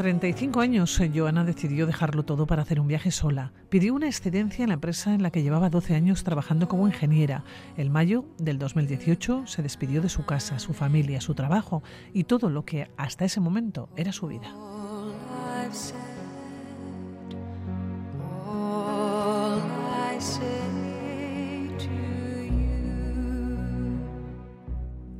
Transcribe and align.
35 0.00 0.60
años, 0.62 0.98
Joana 1.14 1.44
decidió 1.44 1.84
dejarlo 1.86 2.22
todo 2.22 2.46
para 2.46 2.62
hacer 2.62 2.80
un 2.80 2.88
viaje 2.88 3.10
sola. 3.10 3.52
Pidió 3.68 3.92
una 3.92 4.06
excedencia 4.06 4.62
en 4.62 4.70
la 4.70 4.74
empresa 4.76 5.12
en 5.12 5.22
la 5.22 5.30
que 5.30 5.42
llevaba 5.42 5.68
12 5.68 5.94
años 5.94 6.24
trabajando 6.24 6.68
como 6.68 6.86
ingeniera. 6.86 7.44
En 7.76 7.92
mayo 7.92 8.24
del 8.38 8.58
2018 8.58 9.46
se 9.46 9.60
despidió 9.60 10.00
de 10.00 10.08
su 10.08 10.24
casa, 10.24 10.58
su 10.58 10.72
familia, 10.72 11.20
su 11.20 11.34
trabajo 11.34 11.82
y 12.14 12.24
todo 12.24 12.48
lo 12.48 12.64
que 12.64 12.90
hasta 12.96 13.26
ese 13.26 13.40
momento 13.40 13.90
era 13.94 14.10
su 14.12 14.28
vida. 14.28 14.50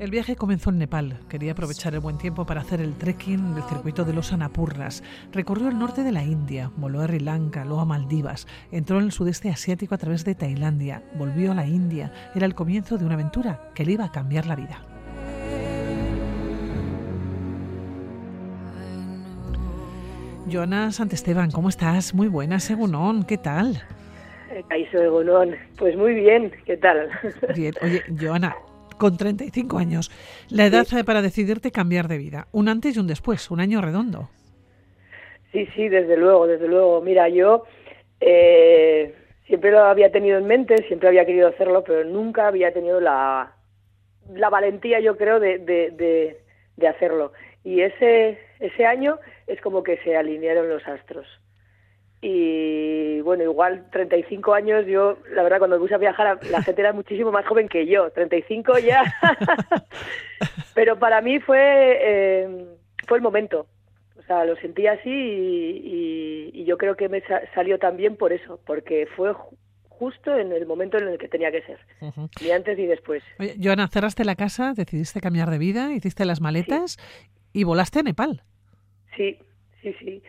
El 0.01 0.11
viaje 0.11 0.35
comenzó 0.35 0.71
en 0.71 0.79
Nepal. 0.79 1.19
Quería 1.29 1.53
aprovechar 1.53 1.93
el 1.93 2.01
buen 2.01 2.17
tiempo 2.17 2.47
para 2.47 2.63
hacer 2.63 2.81
el 2.81 2.97
trekking 2.97 3.55
del 3.55 3.65
circuito 3.65 4.03
de 4.03 4.15
los 4.15 4.33
Annapurnas. 4.33 5.05
Recorrió 5.31 5.69
el 5.69 5.79
norte 5.79 6.03
de 6.03 6.11
la 6.11 6.25
India, 6.25 6.71
voló 6.79 7.03
a 7.03 7.07
Sri 7.07 7.21
Lanka, 7.21 7.67
luego 7.67 7.83
a 7.83 7.85
Maldivas, 7.85 8.47
entró 8.73 8.97
en 8.97 9.05
el 9.05 9.13
sudeste 9.13 9.51
asiático 9.51 9.95
a 9.95 9.99
través 9.99 10.25
de 10.25 10.35
Tailandia, 10.35 11.03
volvió 11.17 11.53
a 11.53 11.55
la 11.55 11.67
India. 11.67 12.15
Era 12.35 12.47
el 12.47 12.55
comienzo 12.55 12.97
de 12.97 13.05
una 13.05 13.13
aventura 13.13 13.69
que 13.75 13.85
le 13.85 13.93
iba 13.93 14.07
a 14.07 14.11
cambiar 14.11 14.47
la 14.47 14.57
vida. 14.57 14.83
Joana 20.51 20.93
Santesteban, 20.93 21.51
¿cómo 21.51 21.69
estás? 21.69 22.15
Muy 22.15 22.29
buena, 22.29 22.59
Segunón, 22.59 23.25
¿qué 23.25 23.37
tal? 23.37 23.83
de 24.51 25.59
pues 25.77 25.95
muy 25.95 26.15
bien, 26.15 26.53
¿qué 26.65 26.79
tal? 26.79 27.11
Bien, 27.55 27.75
oye, 27.83 28.03
Joana, 28.19 28.57
con 29.01 29.17
35 29.17 29.79
años. 29.79 30.11
La 30.51 30.67
edad 30.67 30.87
para 31.07 31.23
decidirte 31.23 31.73
cambiar 31.73 32.07
de 32.07 32.19
vida. 32.19 32.47
Un 32.53 32.69
antes 32.69 32.95
y 32.95 33.01
un 33.01 33.07
después, 33.07 33.51
un 33.51 33.61
año 33.61 33.81
redondo. 33.81 34.29
Sí, 35.51 35.67
sí, 35.75 35.89
desde 35.89 36.19
luego, 36.19 36.47
desde 36.47 36.69
luego. 36.69 37.01
Mira, 37.01 37.29
yo 37.31 37.65
eh, 38.21 39.15
siempre 39.47 39.71
lo 39.71 39.81
había 39.81 40.13
tenido 40.13 40.37
en 40.37 40.47
mente, 40.47 40.87
siempre 40.87 41.09
había 41.09 41.25
querido 41.25 41.49
hacerlo, 41.49 41.83
pero 41.83 42.05
nunca 42.05 42.47
había 42.47 42.73
tenido 42.75 43.01
la, 43.01 43.55
la 44.35 44.51
valentía, 44.51 45.01
yo 45.01 45.17
creo, 45.17 45.41
de, 45.41 45.59
de, 45.59 46.37
de 46.77 46.89
hacerlo. 46.89 47.33
Y 47.65 47.81
ese, 47.81 48.39
ese 48.61 48.85
año 48.85 49.19
es 49.47 49.61
como 49.63 49.83
que 49.83 49.97
se 50.05 50.15
alinearon 50.15 50.69
los 50.69 50.87
astros 50.87 51.27
y 52.23 53.00
bueno, 53.23 53.45
igual 53.45 53.87
35 53.91 54.55
años, 54.55 54.87
yo 54.87 55.19
la 55.35 55.43
verdad 55.43 55.59
cuando 55.59 55.77
me 55.77 55.83
puse 55.83 55.95
a 55.95 55.99
viajar 55.99 56.39
la 56.51 56.63
gente 56.63 56.81
era 56.81 56.93
muchísimo 56.93 57.33
más 57.33 57.47
joven 57.47 57.69
que 57.69 57.87
yo, 57.87 58.11
35 58.11 58.79
ya, 58.79 59.03
pero 60.75 60.99
para 60.99 61.21
mí 61.21 61.41
fue, 61.41 61.99
eh, 62.01 62.67
fue 63.07 63.19
el 63.19 63.23
momento, 63.23 63.67
o 64.19 64.23
sea, 64.23 64.45
lo 64.45 64.57
sentí 64.57 64.87
así 64.87 65.11
y, 65.11 66.65
yo 66.65 66.79
creo 66.79 66.95
que 66.95 67.09
me 67.09 67.21
salió 67.53 67.81
también 67.81 68.15
por 68.15 68.33
eso, 68.33 68.61
porque 68.65 69.09
fue 69.17 69.35
justo 69.89 70.39
en 70.39 70.53
el 70.53 70.67
momento 70.67 70.99
en 70.99 71.09
el 71.09 71.19
que 71.19 71.27
tenía 71.27 71.51
que 71.51 71.63
ser, 71.63 71.81
ni 72.41 72.51
antes 72.53 72.79
ni 72.79 72.87
después. 72.87 73.25
Oye, 73.41 73.57
Joana, 73.61 73.89
cerraste 73.89 74.25
la 74.25 74.37
casa, 74.37 74.73
decidiste 74.77 75.21
cambiar 75.21 75.51
de 75.51 75.59
vida, 75.59 75.93
hiciste 75.93 76.25
las 76.25 76.41
maletas 76.41 76.97
y 77.53 77.65
volaste 77.65 77.99
a 77.99 78.03
Nepal. 78.03 78.43
Sí, 79.17 79.37
sí, 79.83 79.93
sí. 79.99 80.23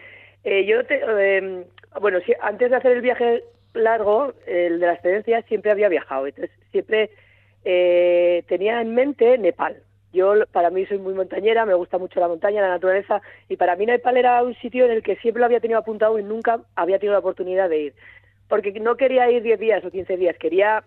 Eh, 0.43 0.65
yo 0.65 0.83
te, 0.85 0.99
eh, 1.07 1.67
bueno, 1.99 2.19
antes 2.41 2.69
de 2.69 2.75
hacer 2.75 2.91
el 2.91 3.01
viaje 3.01 3.43
largo, 3.73 4.33
el 4.45 4.79
de 4.79 4.85
la 4.85 4.93
excedencia, 4.93 5.41
siempre 5.43 5.71
había 5.71 5.89
viajado. 5.89 6.27
Entonces, 6.27 6.51
siempre 6.71 7.09
eh, 7.63 8.43
tenía 8.47 8.81
en 8.81 8.93
mente 8.93 9.37
Nepal. 9.37 9.77
Yo, 10.13 10.33
para 10.51 10.69
mí, 10.69 10.85
soy 10.85 10.97
muy 10.97 11.13
montañera, 11.13 11.65
me 11.65 11.73
gusta 11.73 11.97
mucho 11.97 12.19
la 12.19 12.27
montaña, 12.27 12.61
la 12.61 12.67
naturaleza, 12.67 13.21
y 13.47 13.55
para 13.55 13.77
mí 13.77 13.85
Nepal 13.85 14.17
era 14.17 14.43
un 14.43 14.53
sitio 14.55 14.85
en 14.85 14.91
el 14.91 15.03
que 15.03 15.15
siempre 15.17 15.39
lo 15.39 15.45
había 15.45 15.61
tenido 15.61 15.79
apuntado 15.79 16.19
y 16.19 16.23
nunca 16.23 16.59
había 16.75 16.99
tenido 16.99 17.13
la 17.13 17.19
oportunidad 17.19 17.69
de 17.69 17.79
ir. 17.79 17.93
Porque 18.49 18.73
no 18.73 18.97
quería 18.97 19.31
ir 19.31 19.41
10 19.41 19.59
días 19.59 19.85
o 19.85 19.91
15 19.91 20.17
días, 20.17 20.37
quería 20.37 20.83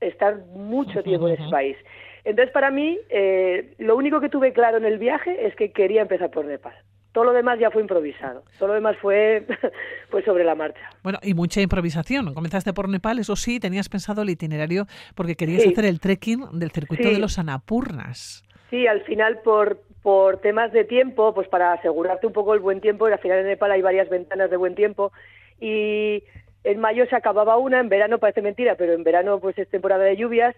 estar 0.00 0.38
mucho 0.54 1.02
tiempo 1.02 1.28
en 1.28 1.34
ese 1.34 1.50
país. 1.50 1.76
Entonces, 2.24 2.52
para 2.52 2.70
mí, 2.70 2.98
eh, 3.10 3.74
lo 3.78 3.96
único 3.96 4.20
que 4.20 4.30
tuve 4.30 4.54
claro 4.54 4.78
en 4.78 4.86
el 4.86 4.98
viaje 4.98 5.46
es 5.46 5.54
que 5.54 5.72
quería 5.72 6.02
empezar 6.02 6.30
por 6.30 6.46
Nepal. 6.46 6.74
Todo 7.12 7.24
lo 7.24 7.32
demás 7.32 7.58
ya 7.58 7.70
fue 7.70 7.82
improvisado. 7.82 8.42
Todo 8.58 8.68
lo 8.68 8.74
demás 8.74 8.96
fue 9.00 9.46
pues 10.10 10.24
sobre 10.24 10.44
la 10.44 10.54
marcha. 10.54 10.80
Bueno, 11.02 11.18
y 11.22 11.34
mucha 11.34 11.60
improvisación. 11.60 12.32
Comenzaste 12.34 12.72
por 12.72 12.88
Nepal, 12.88 13.18
eso 13.18 13.36
sí, 13.36 13.60
tenías 13.60 13.88
pensado 13.88 14.22
el 14.22 14.30
itinerario 14.30 14.86
porque 15.14 15.36
querías 15.36 15.66
hacer 15.66 15.84
el 15.84 16.00
trekking 16.00 16.58
del 16.58 16.70
circuito 16.70 17.08
de 17.08 17.18
los 17.18 17.38
Anapurnas. 17.38 18.44
Sí, 18.70 18.86
al 18.86 19.02
final 19.02 19.40
por, 19.44 19.82
por 20.02 20.38
temas 20.38 20.72
de 20.72 20.84
tiempo, 20.84 21.34
pues 21.34 21.46
para 21.48 21.74
asegurarte 21.74 22.26
un 22.26 22.32
poco 22.32 22.54
el 22.54 22.60
buen 22.60 22.80
tiempo, 22.80 23.08
y 23.08 23.12
al 23.12 23.18
final 23.18 23.40
en 23.40 23.46
Nepal 23.46 23.70
hay 23.70 23.82
varias 23.82 24.08
ventanas 24.08 24.50
de 24.50 24.56
buen 24.56 24.74
tiempo 24.74 25.12
y 25.60 26.24
en 26.64 26.80
mayo 26.80 27.06
se 27.06 27.16
acababa 27.16 27.56
una, 27.56 27.80
en 27.80 27.88
verano 27.88 28.18
parece 28.18 28.40
mentira, 28.40 28.76
pero 28.76 28.94
en 28.94 29.04
verano 29.04 29.40
pues 29.40 29.58
es 29.58 29.68
temporada 29.68 30.04
de 30.04 30.16
lluvias, 30.16 30.56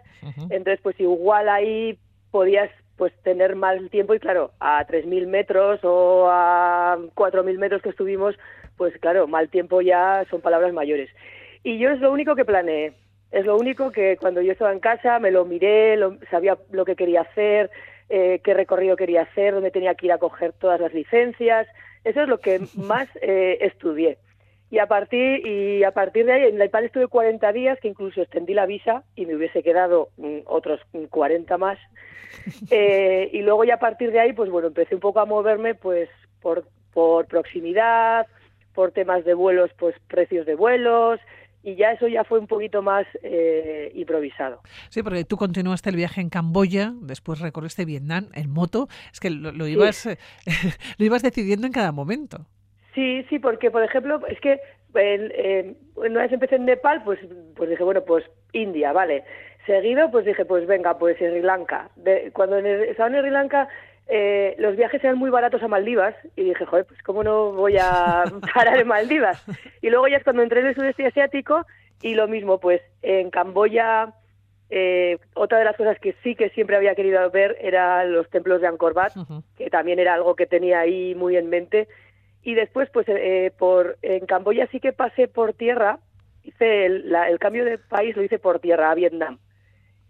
entonces 0.51 0.81
pues 0.83 0.99
igual 1.01 1.49
ahí 1.49 1.99
podías 2.31 2.71
pues 2.97 3.13
tener 3.23 3.57
más 3.57 3.79
tiempo 3.91 4.15
y 4.15 4.21
claro, 4.21 4.53
a 4.61 4.87
3.000 4.87 5.27
metros 5.27 5.81
o 5.83 6.29
a 6.31 6.97
4.000 7.15 7.59
metros 7.59 7.83
que 7.83 7.89
estuvimos, 7.89 8.37
pues 8.77 8.97
claro, 8.99 9.27
mal 9.27 9.49
tiempo 9.49 9.81
ya 9.81 10.25
son 10.31 10.41
palabras 10.41 10.73
mayores. 10.73 11.11
Y 11.63 11.79
yo 11.79 11.91
es 11.91 12.01
lo 12.01 12.13
único 12.13 12.37
que 12.37 12.45
planeé, 12.45 12.93
es 13.31 13.45
lo 13.47 13.57
único 13.57 13.91
que 13.91 14.17
cuando 14.17 14.41
yo 14.43 14.53
estaba 14.53 14.73
en 14.73 14.81
casa 14.81 15.19
me 15.19 15.31
lo 15.31 15.45
miré, 15.45 15.97
lo, 15.97 16.19
sabía 16.31 16.57
lo 16.71 16.85
que 16.85 16.95
quería 16.95 17.23
hacer, 17.23 17.71
eh, 18.09 18.41
qué 18.45 18.55
recorrido 18.55 18.97
quería 18.97 19.23
hacer, 19.23 19.55
dónde 19.55 19.71
tenía 19.71 19.95
que 19.95 20.07
ir 20.07 20.13
a 20.13 20.19
coger 20.19 20.53
todas 20.53 20.81
las 20.81 20.95
licencias, 20.95 21.67
eso 22.05 22.23
es 22.23 22.29
lo 22.29 22.39
que 22.39 22.61
más 22.77 23.09
eh, 23.21 23.59
estudié. 23.61 24.19
Y 24.75 24.81
a 24.81 24.89
partir 24.89 25.47
y 25.47 25.85
a 25.85 25.93
partir 25.93 26.27
de 26.27 26.33
ahí, 26.33 26.43
en 26.49 26.57
Nepal 26.57 26.83
estuve 26.83 27.07
40 27.07 27.53
días, 27.53 27.79
que 27.81 27.87
incluso 27.87 28.21
extendí 28.21 28.55
la 28.55 28.67
visa 28.67 29.05
y 29.15 29.25
me 29.25 29.37
hubiese 29.37 29.63
quedado 29.63 30.09
mm, 30.17 30.39
otros 30.47 30.81
40 31.11 31.57
más. 31.59 31.79
Eh, 32.71 33.31
y 33.33 33.43
luego 33.43 33.63
ya 33.63 33.75
a 33.75 33.79
partir 33.79 34.11
de 34.11 34.19
ahí, 34.19 34.33
pues 34.33 34.51
bueno, 34.51 34.67
empecé 34.67 34.97
un 34.97 35.01
poco 35.01 35.21
a 35.21 35.25
moverme 35.25 35.77
pues 35.77 36.09
por, 36.41 36.67
por 36.93 37.27
proximidad, 37.27 38.27
por 38.75 38.91
temas 38.91 39.25
de 39.25 39.35
vuelos, 39.35 39.71
pues 39.79 39.95
precios 40.09 40.45
de 40.45 40.57
vuelos, 40.57 41.21
y 41.63 41.77
ya 41.77 41.93
eso 41.93 42.09
ya 42.09 42.25
fue 42.25 42.41
un 42.41 42.49
poquito 42.49 42.83
más 42.83 43.07
eh, 43.23 43.93
improvisado. 43.95 44.63
Sí, 44.89 45.05
porque 45.05 45.25
tú 45.25 45.37
continuaste 45.37 45.91
el 45.91 45.97
viaje 45.97 46.21
en 46.21 46.29
Camboya, 46.29 46.93
después 47.03 47.39
recorriste 47.39 47.85
Vietnam 47.85 48.31
en 48.35 48.51
moto, 48.51 48.89
es 49.13 49.21
que 49.21 49.31
lo, 49.31 49.69
ibas, 49.69 50.07
lo 50.99 51.05
ibas 51.05 51.23
decidiendo 51.23 51.69
en 51.69 51.73
cada 51.73 51.93
momento. 51.93 52.47
Sí, 52.95 53.25
sí, 53.29 53.39
porque 53.39 53.71
por 53.71 53.83
ejemplo, 53.83 54.21
es 54.29 54.41
que 54.41 54.61
eh, 54.95 55.75
una 55.97 56.23
vez 56.23 56.33
empecé 56.33 56.57
en 56.57 56.65
Nepal, 56.65 57.03
pues, 57.05 57.19
pues 57.57 57.71
dije, 57.71 57.83
bueno, 57.83 58.03
pues 58.05 58.25
India, 58.53 58.93
vale. 58.93 59.25
Seguido, 59.67 60.11
pues 60.11 60.27
dije, 60.27 60.45
pues 60.45 60.67
venga, 60.67 60.99
pues 60.99 61.17
Sri 61.17 61.41
Lanka. 61.41 61.89
cuando 62.33 62.59
estaba 62.59 63.09
en 63.09 63.21
Sri 63.23 63.31
Lanka, 63.31 63.69
eh, 64.07 64.55
los 64.59 64.77
viajes 64.77 65.03
eran 65.03 65.19
muy 65.19 65.31
baratos 65.31 65.63
a 65.63 65.69
Maldivas 65.69 66.15
y 66.37 66.45
dije, 66.45 66.67
joder, 66.67 66.85
pues 66.85 67.03
cómo 67.03 67.25
no 67.25 67.53
voy 67.53 67.79
a 67.79 68.25
parar 68.55 68.79
en 68.79 68.89
Maldivas. 68.89 69.43
Y 69.81 69.91
luego 69.91 70.07
ya 70.09 70.19
es 70.19 70.25
cuando 70.25 70.43
entré 70.43 70.61
en 70.61 70.67
el 70.67 70.75
sudeste 70.75 71.07
asiático 71.07 71.67
y 72.03 72.15
lo 72.15 72.29
mismo, 72.29 72.61
pues 72.61 72.83
en 73.03 73.31
Camboya, 73.31 74.13
eh, 74.69 75.19
otra 75.35 75.59
de 75.59 75.65
las 75.65 75.77
cosas 75.77 75.99
que 75.99 76.15
sí 76.23 76.35
que 76.35 76.51
siempre 76.51 76.77
había 76.77 76.95
querido 76.95 77.31
ver 77.31 77.57
eran 77.61 78.13
los 78.13 78.29
templos 78.29 78.61
de 78.61 78.67
Angkor 78.67 78.93
Wat, 78.95 79.13
que 79.57 79.71
también 79.71 79.99
era 79.99 80.15
algo 80.15 80.37
que 80.37 80.47
tenía 80.47 80.81
ahí 80.81 81.15
muy 81.15 81.37
en 81.37 81.49
mente 81.49 81.89
y 82.45 82.55
después 82.55 82.89
pues 82.91 83.07
eh, 83.09 83.53
por 83.59 83.97
en 84.03 84.27
Camboya 84.27 84.69
sí 84.71 84.79
que 84.79 84.93
pasé 84.93 85.29
por 85.29 85.55
tierra 85.55 85.99
hice 86.45 86.87
el, 86.87 87.15
el, 87.15 87.39
cambio 87.39 87.65
de 87.65 87.79
país 87.79 88.15
lo 88.17 88.23
hice 88.23 88.39
por 88.39 88.61
tierra 88.61 88.91
a 88.91 88.95
Vietnam. 88.95 89.39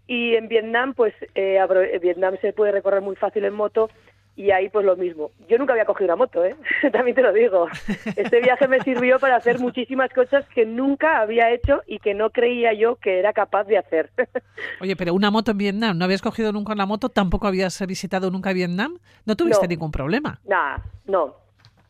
Y 0.05 0.35
en 0.35 0.49
Vietnam 0.49 0.93
pues 0.93 1.13
eh, 1.33 1.59
Vietnam 2.01 2.35
se 2.41 2.53
puede 2.53 2.73
recorrer 2.73 3.01
muy 3.01 3.15
fácil 3.15 3.45
en 3.45 3.53
moto 3.53 3.89
y 4.35 4.51
ahí 4.51 4.67
pues 4.67 4.85
lo 4.85 4.97
mismo. 4.97 5.31
Yo 5.47 5.57
nunca 5.57 5.71
había 5.71 5.85
cogido 5.85 6.07
una 6.07 6.17
moto 6.17 6.43
eh 6.43 6.57
también 6.91 7.15
te 7.15 7.21
lo 7.21 7.31
digo. 7.31 7.67
Este 8.17 8.41
viaje 8.41 8.67
me 8.67 8.81
sirvió 8.81 9.17
para 9.17 9.37
hacer 9.37 9.59
muchísimas 9.59 10.11
cosas 10.11 10.45
que 10.49 10.65
nunca 10.65 11.21
había 11.21 11.51
hecho 11.51 11.83
y 11.87 11.99
que 11.99 12.13
no 12.13 12.31
creía 12.31 12.73
yo 12.73 12.97
que 12.97 13.19
era 13.19 13.31
capaz 13.31 13.63
de 13.63 13.77
hacer. 13.77 14.11
Oye 14.81 14.97
pero 14.97 15.13
una 15.13 15.31
moto 15.31 15.51
en 15.51 15.57
Vietnam 15.57 15.97
no 15.97 16.03
habías 16.03 16.21
cogido 16.21 16.51
nunca 16.51 16.73
una 16.73 16.85
moto 16.85 17.07
tampoco 17.07 17.47
habías 17.47 17.81
visitado 17.87 18.29
nunca 18.29 18.51
Vietnam 18.51 18.99
no 19.25 19.37
tuviste 19.37 19.69
ningún 19.69 19.91
problema 19.91 20.41
nada 20.43 20.83
no 21.05 21.44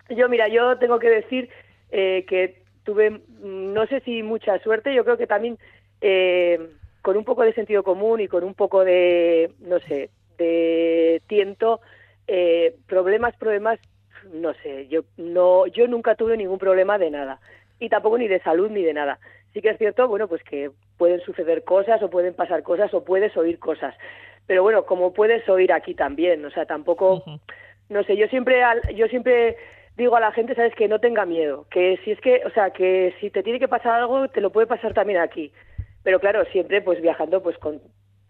yo, 0.09 0.29
mira, 0.29 0.47
yo 0.47 0.77
tengo 0.77 0.99
que 0.99 1.09
decir 1.09 1.49
eh, 1.91 2.25
que 2.27 2.61
tuve, 2.83 3.09
mm, 3.09 3.73
no 3.73 3.85
sé 3.87 3.99
si 4.01 4.23
mucha 4.23 4.59
suerte, 4.59 4.93
yo 4.93 5.03
creo 5.03 5.17
que 5.17 5.27
también 5.27 5.57
eh, 6.01 6.59
con 7.01 7.17
un 7.17 7.23
poco 7.23 7.43
de 7.43 7.53
sentido 7.53 7.83
común 7.83 8.19
y 8.19 8.27
con 8.27 8.43
un 8.43 8.53
poco 8.53 8.83
de, 8.83 9.51
no 9.59 9.79
sé, 9.79 10.09
de 10.37 11.21
tiento, 11.27 11.81
eh, 12.27 12.75
problemas, 12.87 13.35
problemas, 13.37 13.79
no 14.33 14.53
sé, 14.55 14.87
yo 14.87 15.01
no, 15.17 15.67
yo 15.67 15.87
nunca 15.87 16.15
tuve 16.15 16.37
ningún 16.37 16.57
problema 16.57 16.97
de 16.97 17.11
nada. 17.11 17.39
Y 17.79 17.89
tampoco 17.89 18.17
ni 18.17 18.27
de 18.27 18.39
salud 18.39 18.69
ni 18.71 18.83
de 18.83 18.93
nada. 18.93 19.19
Sí 19.53 19.61
que 19.61 19.69
es 19.69 19.77
cierto, 19.77 20.07
bueno, 20.07 20.27
pues 20.27 20.43
que 20.43 20.71
pueden 20.97 21.21
suceder 21.21 21.63
cosas 21.63 22.01
o 22.01 22.09
pueden 22.09 22.33
pasar 22.33 22.63
cosas 22.63 22.93
o 22.93 23.03
puedes 23.03 23.35
oír 23.37 23.59
cosas, 23.59 23.95
pero 24.47 24.63
bueno, 24.63 24.85
como 24.85 25.13
puedes 25.13 25.47
oír 25.49 25.71
aquí 25.73 25.93
también, 25.93 26.43
o 26.45 26.51
sea, 26.51 26.65
tampoco, 26.65 27.23
no 27.89 28.03
sé, 28.03 28.17
yo 28.17 28.27
siempre, 28.27 28.61
yo 28.95 29.07
siempre 29.07 29.57
digo 29.97 30.15
a 30.15 30.19
la 30.19 30.31
gente, 30.31 30.55
sabes, 30.55 30.75
que 30.75 30.87
no 30.87 30.99
tenga 30.99 31.25
miedo, 31.25 31.65
que 31.69 31.99
si 32.03 32.11
es 32.11 32.19
que, 32.21 32.41
o 32.45 32.49
sea, 32.51 32.71
que 32.71 33.13
si 33.19 33.29
te 33.29 33.43
tiene 33.43 33.59
que 33.59 33.67
pasar 33.67 33.93
algo, 34.01 34.27
te 34.27 34.41
lo 34.41 34.51
puede 34.51 34.67
pasar 34.67 34.93
también 34.93 35.19
aquí, 35.19 35.51
pero 36.03 36.19
claro, 36.19 36.45
siempre 36.45 36.81
pues 36.81 37.01
viajando 37.01 37.41
pues 37.41 37.57
con 37.57 37.81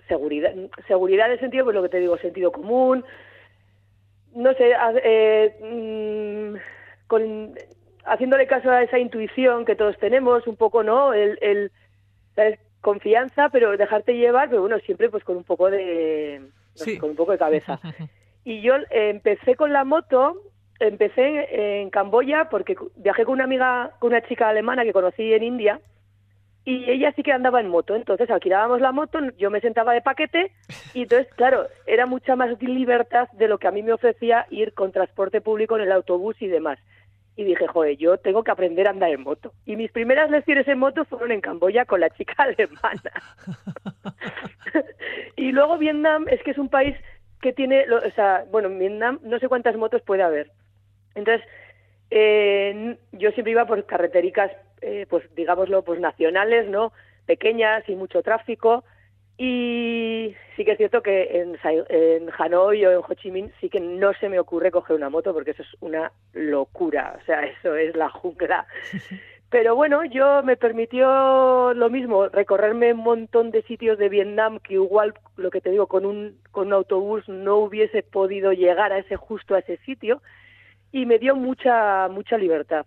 seguridad, 0.08 0.54
seguridad 0.88 1.28
en 1.28 1.34
el 1.34 1.40
sentido, 1.40 1.66
pues 1.66 1.76
lo 1.76 1.84
que 1.84 1.90
te 1.90 2.00
digo, 2.00 2.18
sentido 2.18 2.52
común, 2.52 3.04
no 4.34 4.54
sé, 4.54 4.74
eh, 5.04 5.56
mm, 5.62 7.08
con, 7.08 7.56
haciéndole 8.06 8.48
caso 8.48 8.70
a 8.70 8.84
esa 8.84 9.00
intuición 9.00 9.66
que 9.66 9.76
todos 9.76 9.98
tenemos, 9.98 10.46
un 10.48 10.56
poco, 10.56 10.84
¿no? 10.84 11.14
El, 11.14 11.38
el 11.42 11.72
confianza, 12.86 13.50
pero 13.50 13.76
dejarte 13.78 14.14
llevar, 14.14 14.48
pero 14.50 14.62
bueno, 14.62 14.78
siempre 14.80 15.10
pues 15.10 15.24
con 15.24 15.38
un 15.38 15.44
poco 15.44 15.72
de, 15.72 16.40
con 17.00 17.10
un 17.10 17.16
poco 17.16 17.32
de 17.32 17.38
cabeza. 17.38 17.80
Y 18.48 18.62
yo 18.62 18.76
eh, 18.76 19.10
empecé 19.10 19.56
con 19.56 19.74
la 19.74 19.84
moto, 19.84 20.40
empecé 20.80 21.82
en 21.82 21.90
Camboya 21.90 22.50
porque 22.50 22.76
viajé 22.96 23.26
con 23.26 23.34
una 23.34 23.46
amiga, 23.46 23.92
con 24.00 24.12
una 24.12 24.22
chica 24.22 24.50
alemana 24.50 24.84
que 24.84 24.94
conocí 24.94 25.34
en 25.34 25.44
India 25.44 25.80
y 26.66 26.90
ella 26.90 27.14
sí 27.16 27.22
que 27.22 27.32
andaba 27.32 27.62
en 27.62 27.70
moto, 27.70 27.96
entonces 27.96 28.28
alquilábamos 28.32 28.82
la 28.82 28.92
moto, 28.92 29.20
yo 29.38 29.52
me 29.52 29.62
sentaba 29.62 29.94
de 29.94 30.02
paquete 30.02 30.52
y 30.96 31.04
entonces, 31.04 31.32
claro, 31.36 31.68
era 31.86 32.08
mucha 32.08 32.36
más 32.36 32.60
libertad 32.60 33.30
de 33.34 33.48
lo 33.48 33.60
que 33.60 33.68
a 33.68 33.72
mí 33.72 33.84
me 33.84 33.94
ofrecía 33.94 34.48
ir 34.50 34.74
con 34.74 34.92
transporte 34.92 35.42
público 35.42 35.76
en 35.76 35.84
el 35.84 35.92
autobús 35.92 36.36
y 36.42 36.48
demás. 36.48 36.80
Y 37.38 37.44
dije, 37.44 37.68
joder, 37.68 37.98
yo 37.98 38.18
tengo 38.18 38.44
que 38.44 38.50
aprender 38.50 38.88
a 38.88 38.92
andar 38.92 39.12
en 39.12 39.22
moto. 39.22 39.54
Y 39.66 39.76
mis 39.76 39.92
primeras 39.92 40.32
lecciones 40.32 40.68
en 40.68 40.80
moto 40.80 41.06
fueron 41.06 41.34
en 41.34 41.42
Camboya 41.42 41.86
con 41.86 42.00
la 42.00 42.10
chica 42.10 42.34
alemana. 42.38 43.12
y 45.36 45.52
luego 45.52 45.78
Vietnam 45.78 46.26
es 46.30 46.42
que 46.42 46.52
es 46.52 46.58
un 46.58 46.70
país 46.70 46.96
que 47.42 47.54
tiene, 47.54 47.86
o 47.92 48.12
sea, 48.16 48.46
bueno, 48.50 48.70
en 48.70 48.80
Vietnam 48.80 49.20
no 49.22 49.38
sé 49.38 49.48
cuántas 49.48 49.76
motos 49.76 50.02
puede 50.02 50.24
haber. 50.24 50.50
Entonces, 51.16 51.48
eh, 52.12 52.98
yo 53.14 53.32
siempre 53.32 53.52
iba 53.52 53.66
por 53.66 53.84
carretericas 53.86 54.52
eh, 54.82 55.08
pues 55.10 55.24
digámoslo, 55.36 55.84
pues 55.84 56.00
nacionales, 56.00 56.70
¿no? 56.70 56.94
Pequeñas 57.26 57.88
y 57.90 57.96
mucho 57.96 58.22
tráfico. 58.22 58.84
Y 59.38 60.36
sí 60.56 60.64
que 60.64 60.74
es 60.74 60.78
cierto 60.78 61.02
que 61.02 61.42
en, 61.42 61.58
en 61.90 62.30
Hanoi 62.38 62.86
o 62.86 62.92
en 62.92 62.98
Ho 62.98 63.14
Chi 63.16 63.32
Minh 63.32 63.52
sí 63.60 63.70
que 63.70 63.80
no 63.80 64.14
se 64.14 64.30
me 64.30 64.40
ocurre 64.40 64.72
coger 64.72 64.96
una 64.96 65.10
moto 65.10 65.34
porque 65.34 65.52
eso 65.52 65.64
es 65.64 65.76
una 65.82 66.12
locura, 66.34 67.18
o 67.20 67.26
sea, 67.26 67.42
eso 67.42 67.76
es 67.76 67.96
la 67.96 68.10
jungla. 68.10 68.68
Pero 69.50 69.76
bueno, 69.76 70.04
yo 70.06 70.44
me 70.44 70.56
permitió 70.56 71.74
lo 71.74 71.90
mismo, 71.90 72.28
recorrerme 72.28 72.94
un 72.94 73.00
montón 73.00 73.52
de 73.52 73.64
sitios 73.64 73.98
de 73.98 74.10
Vietnam 74.10 74.60
que 74.60 74.76
igual, 74.76 75.14
lo 75.36 75.50
que 75.50 75.62
te 75.62 75.70
digo, 75.70 75.88
con 75.88 76.06
un, 76.06 76.38
con 76.52 76.68
un 76.68 76.74
autobús 76.74 77.28
no 77.28 77.58
hubiese 77.58 78.04
podido 78.04 78.54
llegar 78.54 78.92
a 78.92 79.00
ese 79.00 79.16
justo 79.16 79.56
a 79.56 79.60
ese 79.60 79.78
sitio 79.78 80.22
y 80.96 81.06
me 81.06 81.20
dio 81.20 81.36
mucha 81.36 82.08
mucha 82.08 82.38
libertad. 82.38 82.86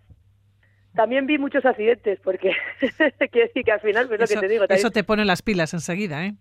También 0.95 1.27
vi 1.27 1.37
muchos 1.37 1.63
accidentes, 1.63 2.19
porque 2.23 2.55
quiere 3.31 3.47
decir 3.47 3.63
que 3.63 3.71
al 3.71 3.81
final, 3.81 4.07
pues 4.07 4.19
lo 4.19 4.25
que 4.25 4.35
te 4.35 4.47
digo. 4.47 4.65
Eso 4.67 4.89
te 4.89 5.03
pone 5.03 5.25
las 5.25 5.43
pilas 5.43 5.75
enseguida, 5.75 6.25
¿eh? 6.25 6.33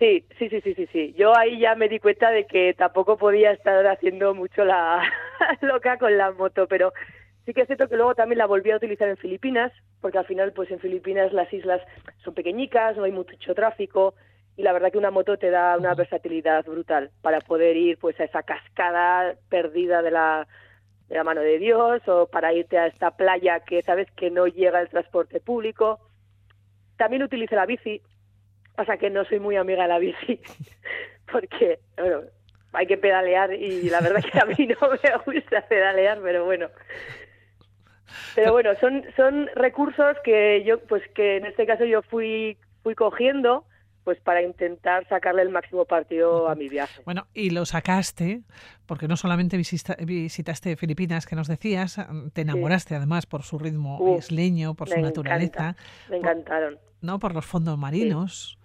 Sí, 0.00 0.26
sí, 0.36 0.48
sí, 0.48 0.60
sí, 0.60 0.74
sí, 0.74 0.88
sí. 0.92 1.14
Yo 1.16 1.36
ahí 1.36 1.60
ya 1.60 1.76
me 1.76 1.88
di 1.88 2.00
cuenta 2.00 2.32
de 2.32 2.48
que 2.48 2.74
tampoco 2.74 3.16
podía 3.16 3.52
estar 3.52 3.86
haciendo 3.86 4.34
mucho 4.34 4.64
la 4.64 5.08
loca 5.60 5.98
con 5.98 6.18
la 6.18 6.32
moto, 6.32 6.66
pero 6.66 6.92
sí 7.46 7.54
que 7.54 7.60
es 7.60 7.68
cierto 7.68 7.88
que 7.88 7.94
luego 7.94 8.16
también 8.16 8.38
la 8.38 8.46
volví 8.46 8.72
a 8.72 8.76
utilizar 8.76 9.08
en 9.08 9.16
Filipinas, 9.16 9.70
porque 10.00 10.18
al 10.18 10.26
final, 10.26 10.52
pues 10.52 10.68
en 10.72 10.80
Filipinas 10.80 11.32
las 11.32 11.52
islas 11.52 11.80
son 12.24 12.34
pequeñicas, 12.34 12.96
no 12.96 13.04
hay 13.04 13.12
mucho 13.12 13.54
tráfico, 13.54 14.14
y 14.56 14.64
la 14.64 14.72
verdad 14.72 14.90
que 14.90 14.98
una 14.98 15.12
moto 15.12 15.36
te 15.36 15.50
da 15.50 15.76
una 15.78 15.94
versatilidad 15.94 16.64
brutal 16.64 17.12
para 17.22 17.38
poder 17.38 17.76
ir 17.76 17.98
pues 17.98 18.18
a 18.18 18.24
esa 18.24 18.42
cascada 18.42 19.36
perdida 19.48 20.02
de 20.02 20.10
la 20.10 20.48
de 21.08 21.16
la 21.16 21.24
mano 21.24 21.40
de 21.40 21.58
Dios 21.58 22.06
o 22.08 22.26
para 22.26 22.52
irte 22.52 22.78
a 22.78 22.86
esta 22.86 23.10
playa 23.10 23.60
que 23.60 23.82
sabes 23.82 24.10
que 24.12 24.30
no 24.30 24.46
llega 24.46 24.80
el 24.80 24.88
transporte 24.88 25.40
público. 25.40 26.00
También 26.96 27.22
utilizo 27.22 27.56
la 27.56 27.66
bici, 27.66 28.00
pasa 28.74 28.96
que 28.96 29.10
no 29.10 29.24
soy 29.24 29.40
muy 29.40 29.56
amiga 29.56 29.82
de 29.82 29.88
la 29.88 29.98
bici 29.98 30.40
porque 31.32 31.80
bueno, 31.96 32.22
hay 32.72 32.86
que 32.86 32.96
pedalear 32.96 33.52
y 33.52 33.88
la 33.90 34.00
verdad 34.00 34.22
que 34.22 34.38
a 34.38 34.44
mí 34.44 34.66
no 34.66 34.88
me 35.26 35.32
gusta 35.34 35.62
pedalear, 35.68 36.20
pero 36.22 36.44
bueno. 36.44 36.68
Pero 38.34 38.52
bueno, 38.52 38.74
son 38.80 39.04
son 39.16 39.48
recursos 39.54 40.16
que 40.24 40.62
yo 40.64 40.80
pues 40.80 41.02
que 41.14 41.36
en 41.36 41.46
este 41.46 41.66
caso 41.66 41.84
yo 41.84 42.02
fui 42.02 42.56
fui 42.82 42.94
cogiendo 42.94 43.64
pues 44.04 44.20
para 44.20 44.42
intentar 44.42 45.08
sacarle 45.08 45.42
el 45.42 45.48
máximo 45.48 45.86
partido 45.86 46.48
a 46.48 46.54
mi 46.54 46.68
viaje. 46.68 47.00
Bueno, 47.04 47.26
y 47.32 47.50
lo 47.50 47.64
sacaste 47.64 48.42
porque 48.86 49.08
no 49.08 49.16
solamente 49.16 49.56
visitaste 49.56 50.76
Filipinas, 50.76 51.26
que 51.26 51.34
nos 51.34 51.48
decías, 51.48 51.98
te 52.34 52.42
enamoraste 52.42 52.94
además 52.94 53.24
por 53.24 53.42
su 53.42 53.58
ritmo 53.58 54.16
isleño, 54.18 54.74
por 54.74 54.90
su 54.90 55.00
naturaleza. 55.00 55.74
me 56.10 56.18
encantaron. 56.18 56.78
¿No? 57.00 57.18
Por 57.18 57.34
los 57.34 57.46
fondos 57.46 57.78
marinos. 57.78 58.58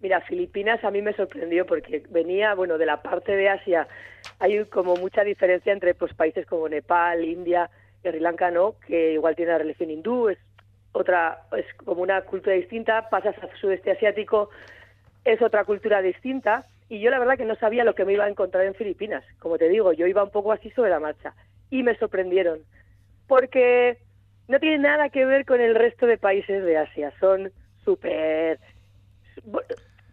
Mira, 0.00 0.20
Filipinas 0.20 0.84
a 0.84 0.90
mí 0.90 1.02
me 1.02 1.12
sorprendió 1.14 1.66
porque 1.66 2.04
venía, 2.10 2.54
bueno, 2.54 2.78
de 2.78 2.86
la 2.86 3.02
parte 3.02 3.32
de 3.32 3.48
Asia. 3.48 3.88
Hay 4.38 4.64
como 4.66 4.94
mucha 4.96 5.24
diferencia 5.24 5.72
entre 5.72 5.94
pues 5.94 6.14
países 6.14 6.46
como 6.46 6.68
Nepal, 6.68 7.24
India, 7.24 7.68
y 8.04 8.08
Sri 8.08 8.20
Lanka, 8.20 8.50
¿no? 8.50 8.76
Que 8.86 9.14
igual 9.14 9.34
tiene 9.34 9.52
la 9.52 9.58
religión 9.58 9.90
hindú, 9.90 10.28
es 10.28 10.38
otra, 10.92 11.42
es 11.56 11.66
como 11.84 12.02
una 12.02 12.22
cultura 12.22 12.56
distinta, 12.56 13.08
pasas 13.10 13.36
al 13.42 13.50
sudeste 13.60 13.90
asiático, 13.90 14.50
es 15.24 15.40
otra 15.42 15.64
cultura 15.64 16.02
distinta, 16.02 16.64
y 16.88 17.00
yo 17.00 17.10
la 17.10 17.18
verdad 17.18 17.36
que 17.36 17.44
no 17.44 17.54
sabía 17.56 17.84
lo 17.84 17.94
que 17.94 18.04
me 18.04 18.14
iba 18.14 18.24
a 18.24 18.30
encontrar 18.30 18.64
en 18.64 18.74
Filipinas, 18.74 19.24
como 19.38 19.58
te 19.58 19.68
digo, 19.68 19.92
yo 19.92 20.06
iba 20.06 20.24
un 20.24 20.30
poco 20.30 20.52
así 20.52 20.70
sobre 20.70 20.90
la 20.90 21.00
marcha, 21.00 21.34
y 21.70 21.82
me 21.82 21.96
sorprendieron, 21.96 22.60
porque 23.26 23.98
no 24.48 24.58
tiene 24.58 24.78
nada 24.78 25.10
que 25.10 25.26
ver 25.26 25.44
con 25.44 25.60
el 25.60 25.74
resto 25.74 26.06
de 26.06 26.18
países 26.18 26.64
de 26.64 26.78
Asia, 26.78 27.12
son 27.20 27.52
súper... 27.84 28.58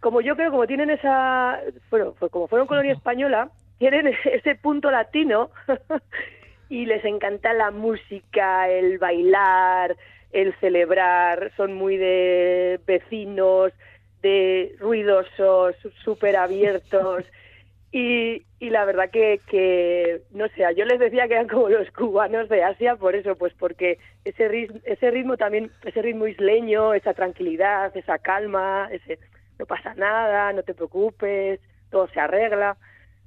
Como 0.00 0.20
yo 0.20 0.36
creo, 0.36 0.50
como 0.50 0.66
tienen 0.66 0.90
esa... 0.90 1.58
Bueno, 1.90 2.14
pues 2.18 2.30
como 2.30 2.46
fueron 2.46 2.68
colonia 2.68 2.92
española, 2.92 3.50
tienen 3.78 4.14
ese 4.24 4.54
punto 4.56 4.90
latino 4.90 5.50
y 6.68 6.86
les 6.86 7.04
encanta 7.04 7.52
la 7.54 7.70
música, 7.70 8.68
el 8.68 8.98
bailar, 8.98 9.96
el 10.32 10.54
celebrar, 10.60 11.52
son 11.56 11.74
muy 11.74 11.96
de 11.96 12.80
vecinos, 12.86 13.72
de 14.22 14.74
ruidosos, 14.78 15.76
súper 16.04 16.36
abiertos. 16.36 17.24
Y, 17.92 18.42
y, 18.58 18.68
la 18.68 18.84
verdad 18.84 19.08
que, 19.10 19.40
que, 19.46 20.20
no 20.32 20.48
sé, 20.48 20.64
yo 20.76 20.84
les 20.84 20.98
decía 20.98 21.28
que 21.28 21.34
eran 21.34 21.48
como 21.48 21.70
los 21.70 21.90
cubanos 21.92 22.46
de 22.50 22.62
Asia, 22.62 22.96
por 22.96 23.14
eso, 23.14 23.36
pues 23.36 23.54
porque 23.54 23.98
ese 24.24 24.48
ritmo, 24.48 24.80
ese 24.84 25.10
ritmo 25.10 25.38
también, 25.38 25.70
ese 25.82 26.02
ritmo 26.02 26.26
isleño, 26.26 26.92
esa 26.92 27.14
tranquilidad, 27.14 27.96
esa 27.96 28.18
calma, 28.18 28.88
ese 28.92 29.18
no 29.58 29.64
pasa 29.64 29.94
nada, 29.94 30.52
no 30.52 30.62
te 30.62 30.74
preocupes, 30.74 31.60
todo 31.90 32.08
se 32.08 32.20
arregla. 32.20 32.76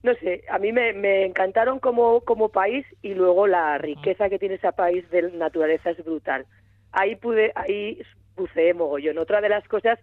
No 0.04 0.14
sé, 0.16 0.44
a 0.50 0.60
mí 0.60 0.72
me, 0.72 0.94
me 0.94 1.26
encantaron 1.26 1.80
como, 1.80 2.22
como 2.22 2.50
país 2.50 2.86
y 3.02 3.16
luego 3.16 3.48
la 3.48 3.80
riqueza 3.80 4.30
que 4.30 4.38
tiene 4.38 4.56
ese 4.56 4.72
país 4.74 5.10
de 5.10 5.32
naturaleza 5.32 5.90
es 5.90 6.04
brutal 6.06 6.46
ahí 6.92 7.16
pude, 7.16 7.52
ahí 7.56 8.02
buceé 8.36 8.74
mogollón. 8.74 9.18
Otra 9.18 9.42
de 9.42 9.50
las 9.50 9.68
cosas 9.68 10.00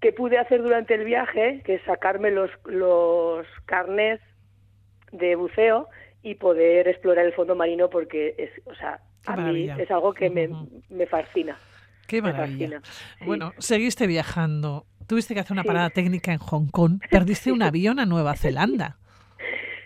que 0.00 0.12
pude 0.12 0.38
hacer 0.38 0.62
durante 0.62 0.94
el 0.94 1.04
viaje, 1.04 1.62
que 1.64 1.74
es 1.74 1.82
sacarme 1.84 2.30
los, 2.30 2.50
los 2.64 3.46
carnes 3.66 4.20
de 5.12 5.36
buceo 5.36 5.88
y 6.22 6.34
poder 6.34 6.88
explorar 6.88 7.26
el 7.26 7.32
fondo 7.32 7.54
marino 7.54 7.88
porque 7.90 8.34
es, 8.38 8.50
o 8.66 8.74
sea, 8.74 9.00
a 9.26 9.36
mí 9.36 9.68
es 9.70 9.90
algo 9.90 10.12
que 10.12 10.30
me, 10.30 10.48
me 10.88 11.06
fascina. 11.06 11.56
Qué 12.06 12.20
maravilla. 12.20 12.82
Bueno, 13.24 13.52
seguiste 13.58 14.06
viajando. 14.06 14.86
Tuviste 15.06 15.34
que 15.34 15.40
hacer 15.40 15.52
una 15.52 15.64
parada 15.64 15.90
técnica 15.90 16.32
en 16.32 16.38
Hong 16.38 16.66
Kong. 16.66 17.00
Perdiste 17.10 17.52
un 17.52 17.62
avión 17.62 18.00
a 18.00 18.06
Nueva 18.06 18.34
Zelanda. 18.34 18.98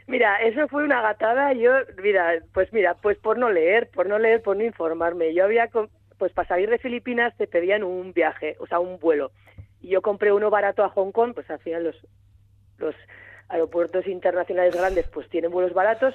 Mira, 0.06 0.36
eso 0.42 0.68
fue 0.68 0.84
una 0.84 1.02
gatada. 1.02 1.52
Yo, 1.52 1.72
mira, 2.02 2.34
pues 2.52 2.72
mira, 2.72 2.94
pues 2.94 3.18
por 3.18 3.38
no 3.38 3.50
leer, 3.50 3.90
por 3.90 4.08
no 4.08 4.18
leer, 4.18 4.42
por 4.42 4.56
no 4.56 4.64
informarme. 4.64 5.34
Yo 5.34 5.44
había, 5.44 5.68
pues 6.18 6.32
para 6.32 6.48
salir 6.48 6.70
de 6.70 6.78
Filipinas 6.78 7.36
te 7.36 7.46
pedían 7.46 7.82
un 7.82 8.12
viaje, 8.12 8.56
o 8.60 8.66
sea, 8.66 8.78
un 8.78 8.98
vuelo. 8.98 9.32
Y 9.80 9.88
yo 9.88 10.02
compré 10.02 10.32
uno 10.32 10.48
barato 10.48 10.84
a 10.84 10.90
Hong 10.90 11.10
Kong, 11.12 11.34
pues 11.34 11.50
al 11.50 11.58
final 11.58 11.84
los, 11.84 11.96
los 12.78 12.94
aeropuertos 13.48 14.06
internacionales 14.06 14.76
grandes 14.76 15.08
pues 15.08 15.28
tienen 15.28 15.50
vuelos 15.50 15.74
baratos. 15.74 16.14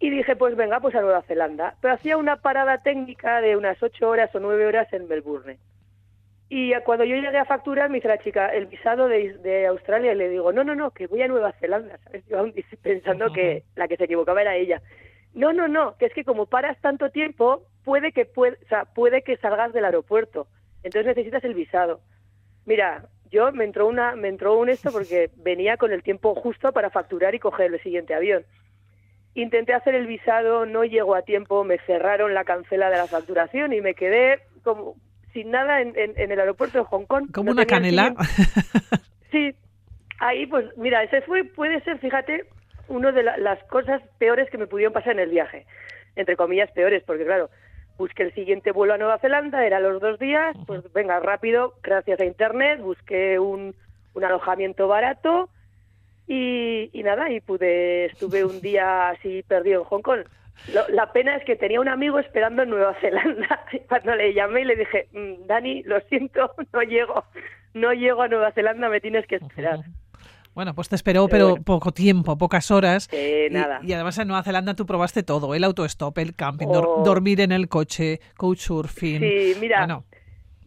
Y 0.00 0.10
dije, 0.10 0.36
pues 0.36 0.54
venga, 0.54 0.78
pues 0.80 0.94
a 0.94 1.00
Nueva 1.00 1.22
Zelanda. 1.22 1.74
Pero 1.80 1.94
hacía 1.94 2.16
una 2.16 2.36
parada 2.36 2.82
técnica 2.82 3.40
de 3.40 3.56
unas 3.56 3.82
ocho 3.82 4.08
horas 4.08 4.32
o 4.34 4.38
nueve 4.38 4.66
horas 4.66 4.92
en 4.92 5.08
Melbourne. 5.08 5.58
Y 6.50 6.72
cuando 6.80 7.04
yo 7.04 7.16
llegué 7.16 7.36
a 7.36 7.44
facturar, 7.44 7.90
me 7.90 7.96
dice 7.96 8.08
la 8.08 8.18
chica, 8.18 8.48
el 8.48 8.66
visado 8.66 9.06
de, 9.06 9.34
de 9.38 9.66
Australia, 9.66 10.12
y 10.12 10.16
le 10.16 10.30
digo, 10.30 10.50
no, 10.52 10.64
no, 10.64 10.74
no, 10.74 10.92
que 10.92 11.06
voy 11.06 11.20
a 11.20 11.28
Nueva 11.28 11.52
Zelanda, 11.60 11.98
¿sabes? 12.04 12.24
Yo 12.26 12.38
aún 12.38 12.54
pensando 12.82 13.32
que 13.32 13.64
la 13.76 13.86
que 13.86 13.96
se 13.96 14.04
equivocaba 14.04 14.40
era 14.40 14.56
ella. 14.56 14.80
No, 15.34 15.52
no, 15.52 15.68
no, 15.68 15.96
que 15.98 16.06
es 16.06 16.14
que 16.14 16.24
como 16.24 16.46
paras 16.46 16.80
tanto 16.80 17.10
tiempo, 17.10 17.66
puede 17.84 18.12
que, 18.12 18.24
puede, 18.24 18.56
o 18.64 18.68
sea, 18.68 18.86
puede 18.86 19.22
que 19.22 19.36
salgas 19.36 19.74
del 19.74 19.84
aeropuerto. 19.84 20.48
Entonces 20.82 21.06
necesitas 21.06 21.44
el 21.44 21.54
visado. 21.54 22.00
Mira, 22.64 23.08
yo 23.30 23.52
me 23.52 23.64
entró 23.64 23.86
una 23.86 24.16
me 24.16 24.28
entró 24.28 24.58
un 24.58 24.70
esto 24.70 24.90
porque 24.90 25.30
venía 25.36 25.76
con 25.76 25.92
el 25.92 26.02
tiempo 26.02 26.34
justo 26.34 26.72
para 26.72 26.88
facturar 26.90 27.34
y 27.34 27.40
coger 27.40 27.74
el 27.74 27.82
siguiente 27.82 28.14
avión. 28.14 28.46
Intenté 29.34 29.74
hacer 29.74 29.94
el 29.94 30.06
visado, 30.06 30.64
no 30.64 30.84
llegó 30.84 31.14
a 31.14 31.22
tiempo, 31.22 31.62
me 31.62 31.78
cerraron 31.80 32.32
la 32.32 32.44
cancela 32.44 32.88
de 32.90 32.96
la 32.96 33.06
facturación 33.06 33.72
y 33.74 33.82
me 33.82 33.94
quedé 33.94 34.40
como 34.62 34.96
sin 35.32 35.50
nada 35.50 35.80
en, 35.80 35.94
el 35.96 36.40
aeropuerto 36.40 36.78
de 36.78 36.84
Hong 36.84 37.04
Kong. 37.04 37.30
Como 37.32 37.50
una 37.50 37.66
canela. 37.66 38.14
Sí, 39.30 39.54
ahí 40.20 40.46
pues 40.46 40.64
mira, 40.78 41.02
ese 41.02 41.20
fue, 41.20 41.44
puede 41.44 41.82
ser, 41.82 41.98
fíjate, 41.98 42.46
una 42.88 43.12
de 43.12 43.22
las 43.22 43.62
cosas 43.64 44.00
peores 44.16 44.48
que 44.48 44.56
me 44.56 44.66
pudieron 44.66 44.94
pasar 44.94 45.12
en 45.12 45.18
el 45.18 45.28
viaje. 45.28 45.66
Entre 46.16 46.34
comillas 46.34 46.70
peores, 46.70 47.02
porque 47.04 47.26
claro, 47.26 47.50
busqué 47.98 48.22
el 48.22 48.34
siguiente 48.34 48.72
vuelo 48.72 48.94
a 48.94 48.96
Nueva 48.98 49.18
Zelanda, 49.18 49.66
era 49.66 49.80
los 49.80 50.00
dos 50.00 50.18
días, 50.18 50.56
pues 50.66 50.90
venga, 50.94 51.20
rápido, 51.20 51.74
gracias 51.82 52.20
a 52.20 52.24
Internet, 52.24 52.80
busqué 52.80 53.38
un, 53.38 53.74
un 54.14 54.24
alojamiento 54.24 54.88
barato 54.88 55.50
y, 56.26 56.90
y, 56.92 57.02
nada, 57.02 57.30
y 57.30 57.40
pude, 57.40 58.06
estuve 58.06 58.44
un 58.44 58.60
día 58.60 59.10
así 59.10 59.42
perdido 59.42 59.82
en 59.82 59.88
Hong 59.88 60.02
Kong. 60.02 60.20
La 60.88 61.12
pena 61.12 61.36
es 61.36 61.44
que 61.44 61.56
tenía 61.56 61.80
un 61.80 61.88
amigo 61.88 62.18
esperando 62.18 62.62
en 62.62 62.70
Nueva 62.70 62.94
Zelanda. 63.00 63.64
Cuando 63.88 64.14
le 64.14 64.34
llamé 64.34 64.62
y 64.62 64.64
le 64.64 64.76
dije, 64.76 65.08
mm, 65.12 65.46
Dani, 65.46 65.82
lo 65.84 66.00
siento, 66.02 66.52
no 66.72 66.82
llego, 66.82 67.24
no 67.74 67.92
llego 67.92 68.22
a 68.22 68.28
Nueva 68.28 68.52
Zelanda, 68.52 68.88
me 68.88 69.00
tienes 69.00 69.26
que 69.26 69.36
esperar. 69.36 69.80
Bueno, 70.54 70.74
pues 70.74 70.88
te 70.88 70.96
esperó, 70.96 71.28
pero, 71.28 71.54
poco 71.56 71.92
tiempo, 71.92 72.36
pocas 72.36 72.72
horas. 72.72 73.08
Eh, 73.12 73.48
nada. 73.52 73.78
Y, 73.84 73.92
además 73.92 74.18
en 74.18 74.26
Nueva 74.26 74.42
Zelanda 74.42 74.74
tú 74.74 74.86
probaste 74.86 75.22
todo, 75.22 75.54
el 75.54 75.62
autostop, 75.62 76.18
el 76.18 76.34
camping, 76.34 76.66
oh. 76.66 77.02
dormir 77.04 77.40
en 77.40 77.52
el 77.52 77.68
coche, 77.68 78.18
couchsurfing. 78.36 79.20
Sí, 79.20 79.56
mira, 79.60 79.86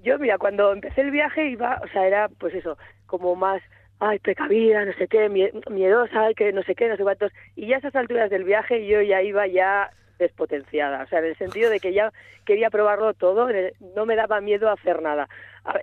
yo 0.03 0.17
mira, 0.17 0.38
cuando 0.38 0.71
empecé 0.71 1.01
el 1.01 1.12
viaje 1.12 1.50
iba, 1.50 1.79
o 1.83 1.88
sea, 1.89 2.07
era 2.07 2.29
pues 2.29 2.55
eso, 2.55 2.77
como 3.05 3.36
más, 3.36 3.62
ay, 4.01 4.17
precavida, 4.17 4.84
no 4.84 4.93
sé 4.93 5.08
qué, 5.08 5.29
miedosa, 5.70 6.34
que 6.36 6.51
no 6.51 6.63
sé 6.63 6.74
qué, 6.74 6.89
no 6.89 6.98
sé 6.98 7.03
cuántos. 7.03 7.31
Y 7.55 7.67
ya 7.67 7.75
a 7.75 7.79
esas 7.79 7.96
alturas 7.96 8.31
del 8.31 8.43
viaje 8.43 8.88
yo 8.88 9.00
ya 9.03 9.22
iba 9.22 9.46
ya 9.46 9.91
despotenciada, 10.17 11.03
o 11.03 11.08
sea, 11.08 11.20
en 11.20 11.25
el 11.25 11.38
sentido 11.38 11.70
de 11.70 11.79
que 11.79 11.93
ya 11.93 12.12
quería 12.43 12.72
probarlo 12.72 13.13
todo, 13.13 13.48
no 13.96 14.05
me 14.08 14.15
daba 14.15 14.41
miedo 14.41 14.70
a 14.70 14.74
hacer 14.74 15.03
nada. 15.03 15.29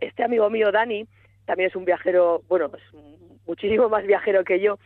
Este 0.00 0.24
amigo 0.24 0.50
mío, 0.50 0.72
Dani, 0.72 1.06
también 1.46 1.70
es 1.70 1.76
un 1.76 1.84
viajero, 1.84 2.42
bueno, 2.48 2.68
pues 2.68 2.82
muchísimo 3.46 3.88
más 3.88 4.04
viajero 4.04 4.42
que 4.42 4.58
yo. 4.58 4.78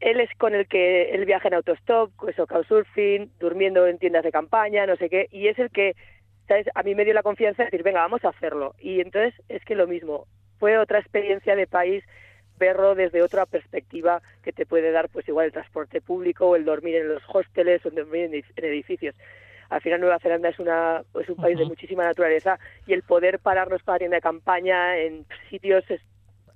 Él 0.00 0.20
es 0.20 0.30
con 0.36 0.54
el 0.54 0.68
que 0.68 1.12
él 1.12 1.24
viaja 1.24 1.48
en 1.48 1.54
autostop, 1.54 2.10
eso, 2.28 2.46
couchsurfing, 2.46 3.30
durmiendo 3.40 3.86
en 3.86 3.98
tiendas 3.98 4.24
de 4.24 4.32
campaña, 4.32 4.86
no 4.86 4.96
sé 4.96 5.08
qué, 5.08 5.28
y 5.30 5.48
es 5.48 5.58
el 5.58 5.70
que, 5.70 5.94
¿sabes? 6.46 6.66
A 6.74 6.82
mí 6.82 6.94
me 6.94 7.06
dio 7.06 7.14
la 7.14 7.22
confianza 7.22 7.62
de 7.62 7.68
decir, 7.68 7.82
venga, 7.82 8.00
vamos 8.00 8.22
a 8.24 8.30
hacerlo. 8.30 8.74
Y 8.78 9.00
entonces 9.00 9.34
es 9.48 9.64
que 9.64 9.74
lo 9.74 9.86
mismo, 9.86 10.26
fue 10.58 10.76
otra 10.76 10.98
experiencia 10.98 11.56
de 11.56 11.66
país 11.66 12.04
verlo 12.60 12.94
desde 12.94 13.22
otra 13.22 13.46
perspectiva 13.46 14.22
que 14.44 14.52
te 14.52 14.66
puede 14.66 14.92
dar, 14.92 15.08
pues 15.08 15.26
igual 15.26 15.46
el 15.46 15.52
transporte 15.52 16.00
público 16.00 16.46
o 16.46 16.54
el 16.54 16.64
dormir 16.64 16.94
en 16.94 17.08
los 17.08 17.22
hosteles 17.26 17.84
o 17.84 17.88
el 17.88 17.96
dormir 17.96 18.30
en 18.32 18.64
edificios 18.64 19.16
al 19.70 19.80
final 19.80 20.00
Nueva 20.00 20.18
Zelanda 20.18 20.48
es, 20.48 20.58
una, 20.58 21.02
es 21.20 21.28
un 21.28 21.36
país 21.36 21.56
de 21.56 21.64
muchísima 21.64 22.04
naturaleza 22.04 22.58
y 22.86 22.92
el 22.92 23.02
poder 23.02 23.38
pararnos 23.38 23.82
para 23.82 23.98
tienda 23.98 24.16
de 24.16 24.20
campaña 24.20 24.96
en 24.98 25.24
sitios 25.48 25.84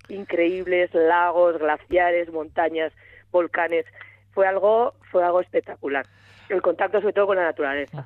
increíbles, 0.09 0.93
lagos, 0.93 1.59
glaciares, 1.59 2.31
montañas, 2.33 2.93
volcanes. 3.31 3.87
Fue 4.33 4.49
algo, 4.49 4.95
fue 5.13 5.25
algo 5.25 5.41
espectacular. 5.41 6.05
El 6.49 6.61
contacto 6.61 7.01
sobre 7.01 7.13
todo 7.13 7.29
con 7.29 7.37
la 7.37 7.45
naturaleza. 7.45 8.05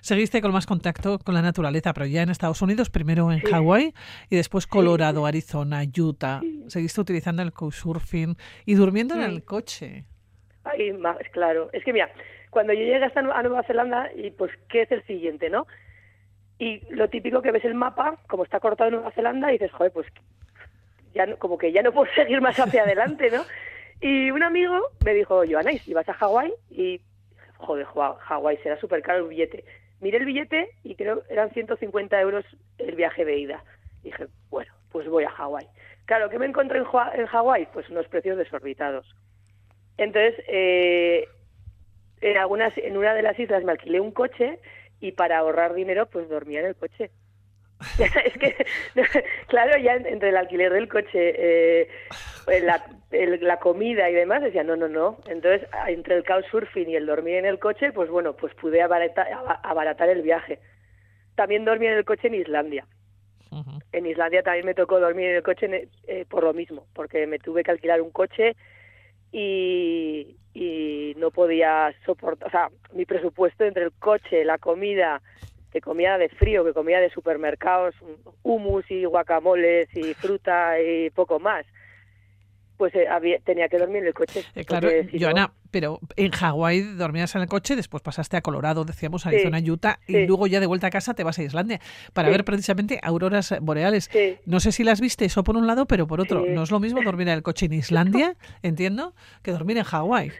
Seguiste 0.00 0.40
con 0.40 0.52
más 0.52 0.66
contacto 0.66 1.18
con 1.18 1.34
la 1.34 1.42
naturaleza, 1.42 1.92
pero 1.92 2.06
ya 2.06 2.22
en 2.22 2.30
Estados 2.30 2.62
Unidos, 2.62 2.90
primero 2.90 3.30
en 3.32 3.40
Hawái 3.40 3.94
y 4.28 4.36
después 4.36 4.66
Colorado, 4.66 5.26
Arizona, 5.26 5.82
Utah. 5.96 6.40
Seguiste 6.68 7.00
utilizando 7.00 7.42
el 7.42 7.52
couchsurfing 7.52 8.36
y 8.66 8.74
durmiendo 8.74 9.14
en 9.14 9.22
el 9.22 9.44
coche. 9.44 10.04
Ay, 10.64 10.92
claro. 11.32 11.70
Es 11.72 11.84
que 11.84 11.92
mira, 11.92 12.10
cuando 12.50 12.72
yo 12.72 12.80
llegué 12.80 13.04
hasta 13.04 13.20
a 13.20 13.42
Nueva 13.42 13.62
Zelanda, 13.62 14.10
y 14.14 14.30
pues, 14.30 14.50
¿qué 14.68 14.82
es 14.82 14.92
el 14.92 15.04
siguiente, 15.06 15.50
no? 15.50 15.66
Y 16.58 16.82
lo 16.90 17.08
típico 17.08 17.40
que 17.40 17.52
ves 17.52 17.64
el 17.64 17.74
mapa, 17.74 18.18
como 18.28 18.44
está 18.44 18.60
cortado 18.60 18.88
en 18.88 18.96
Nueva 18.96 19.12
Zelanda, 19.12 19.50
y 19.50 19.52
dices, 19.52 19.72
joder, 19.72 19.92
pues 19.92 20.06
ya 21.14 21.34
como 21.36 21.58
que 21.58 21.72
ya 21.72 21.82
no 21.82 21.92
puedo 21.92 22.12
seguir 22.14 22.40
más 22.40 22.58
hacia 22.58 22.82
adelante, 22.82 23.30
¿no? 23.30 23.42
Y 24.00 24.30
un 24.30 24.42
amigo 24.42 24.78
me 25.04 25.14
dijo, 25.14 25.42
Joana, 25.48 25.70
¿y 25.72 25.94
vas 25.94 26.08
a 26.08 26.14
Hawái? 26.14 26.52
Y, 26.70 27.00
joder, 27.60 27.86
Hawái 27.86 28.56
será 28.58 28.78
súper 28.78 29.02
caro 29.02 29.24
el 29.24 29.28
billete. 29.28 29.64
Miré 30.00 30.18
el 30.18 30.24
billete 30.24 30.70
y 30.82 30.94
creo 30.94 31.22
eran 31.28 31.50
150 31.50 32.20
euros 32.20 32.44
el 32.78 32.94
viaje 32.94 33.24
de 33.24 33.38
ida. 33.38 33.64
dije, 34.02 34.26
bueno, 34.50 34.72
pues 34.90 35.08
voy 35.08 35.24
a 35.24 35.30
Hawái. 35.30 35.66
Claro, 36.06 36.30
¿qué 36.30 36.38
me 36.38 36.46
encontré 36.46 36.78
en, 36.78 36.86
en 37.14 37.26
Hawái? 37.26 37.68
Pues 37.72 37.88
unos 37.90 38.08
precios 38.08 38.36
desorbitados. 38.36 39.06
Entonces, 39.96 40.42
eh, 40.48 41.28
en, 42.20 42.36
algunas, 42.38 42.76
en 42.78 42.96
una 42.96 43.14
de 43.14 43.22
las 43.22 43.38
islas 43.38 43.62
me 43.64 43.72
alquilé 43.72 44.00
un 44.00 44.12
coche 44.12 44.58
y 45.00 45.12
para 45.12 45.38
ahorrar 45.38 45.74
dinero, 45.74 46.06
pues 46.06 46.28
dormía 46.28 46.60
en 46.60 46.66
el 46.66 46.76
coche. 46.76 47.10
es 48.24 48.38
que, 48.38 48.66
claro, 49.48 49.78
ya 49.78 49.94
entre 49.94 50.30
el 50.30 50.36
alquiler 50.36 50.72
del 50.72 50.88
coche, 50.88 51.34
eh, 51.36 51.88
la, 52.46 52.84
la, 53.40 53.58
comida 53.58 54.08
y 54.10 54.14
demás, 54.14 54.42
decía, 54.42 54.64
no, 54.64 54.76
no, 54.76 54.88
no. 54.88 55.18
Entonces, 55.26 55.68
entre 55.86 56.16
el 56.16 56.24
couchsurfing 56.24 56.90
y 56.90 56.96
el 56.96 57.06
dormir 57.06 57.36
en 57.36 57.46
el 57.46 57.58
coche, 57.58 57.92
pues 57.92 58.10
bueno, 58.10 58.34
pues 58.34 58.54
pude 58.54 58.82
abaratar, 58.82 59.28
abaratar 59.62 60.08
el 60.08 60.22
viaje. 60.22 60.58
También 61.34 61.64
dormí 61.64 61.86
en 61.86 61.94
el 61.94 62.04
coche 62.04 62.28
en 62.28 62.34
Islandia. 62.34 62.86
En 63.92 64.06
Islandia 64.06 64.42
también 64.42 64.66
me 64.66 64.74
tocó 64.74 65.00
dormir 65.00 65.30
en 65.30 65.36
el 65.36 65.42
coche 65.42 65.88
eh, 66.06 66.24
por 66.28 66.44
lo 66.44 66.52
mismo, 66.52 66.86
porque 66.94 67.26
me 67.26 67.40
tuve 67.40 67.64
que 67.64 67.72
alquilar 67.72 68.00
un 68.00 68.12
coche 68.12 68.54
y, 69.32 70.36
y 70.54 71.14
no 71.16 71.32
podía 71.32 71.92
soportar, 72.06 72.46
o 72.46 72.50
sea, 72.50 72.68
mi 72.92 73.04
presupuesto 73.06 73.64
entre 73.64 73.84
el 73.84 73.92
coche, 73.92 74.44
la 74.44 74.58
comida 74.58 75.20
que 75.72 75.80
comía 75.80 76.18
de 76.18 76.28
frío, 76.28 76.64
que 76.64 76.72
comía 76.72 77.00
de 77.00 77.10
supermercados, 77.10 77.94
humus 78.42 78.88
y 78.90 79.04
guacamoles 79.04 79.88
y 79.94 80.14
fruta 80.14 80.80
y 80.80 81.10
poco 81.10 81.38
más. 81.38 81.64
Pues 82.80 82.94
eh, 82.94 83.06
tenía 83.44 83.68
que 83.68 83.76
dormir 83.76 83.98
en 83.98 84.06
el 84.06 84.14
coche. 84.14 84.42
Eh, 84.54 84.64
claro, 84.64 84.88
Joana, 85.12 85.52
pero 85.70 86.00
en 86.16 86.30
Hawái 86.30 86.80
dormías 86.96 87.34
en 87.34 87.42
el 87.42 87.46
coche, 87.46 87.76
después 87.76 88.02
pasaste 88.02 88.38
a 88.38 88.40
Colorado, 88.40 88.86
decíamos, 88.86 89.26
a 89.26 89.28
Arizona, 89.28 89.58
Utah, 89.58 89.98
y 90.06 90.24
luego 90.24 90.46
ya 90.46 90.60
de 90.60 90.66
vuelta 90.66 90.86
a 90.86 90.90
casa 90.90 91.12
te 91.12 91.22
vas 91.22 91.38
a 91.38 91.42
Islandia 91.42 91.78
para 92.14 92.30
ver 92.30 92.42
precisamente 92.42 92.98
auroras 93.02 93.54
boreales. 93.60 94.08
No 94.46 94.60
sé 94.60 94.72
si 94.72 94.82
las 94.82 94.98
viste, 94.98 95.26
eso 95.26 95.44
por 95.44 95.58
un 95.58 95.66
lado, 95.66 95.84
pero 95.84 96.06
por 96.06 96.22
otro, 96.22 96.46
no 96.46 96.62
es 96.62 96.70
lo 96.70 96.80
mismo 96.80 97.02
dormir 97.02 97.28
en 97.28 97.34
el 97.34 97.42
coche 97.42 97.66
en 97.66 97.74
Islandia, 97.74 98.34
entiendo, 98.62 99.12
que 99.42 99.50
dormir 99.50 99.76
en 99.76 99.84
Hawái. 99.84 100.32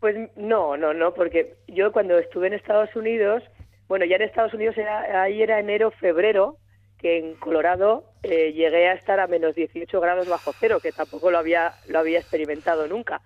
Pues 0.00 0.16
no, 0.34 0.76
no, 0.76 0.94
no, 0.94 1.14
porque 1.14 1.54
yo 1.68 1.92
cuando 1.92 2.18
estuve 2.18 2.48
en 2.48 2.54
Estados 2.54 2.96
Unidos 2.96 3.44
bueno, 3.88 4.06
ya 4.06 4.16
en 4.16 4.22
Estados 4.22 4.54
Unidos 4.54 4.76
era, 4.78 5.22
ahí 5.22 5.42
era 5.42 5.60
enero, 5.60 5.90
febrero, 5.92 6.56
que 7.04 7.18
en 7.18 7.34
Colorado 7.34 8.02
eh, 8.22 8.54
llegué 8.54 8.88
a 8.88 8.94
estar 8.94 9.20
a 9.20 9.26
menos 9.26 9.54
18 9.54 10.00
grados 10.00 10.26
bajo 10.26 10.54
cero, 10.58 10.78
que 10.80 10.90
tampoco 10.90 11.30
lo 11.30 11.36
había, 11.36 11.74
lo 11.86 11.98
había 11.98 12.18
experimentado 12.18 12.86
nunca. 12.88 13.20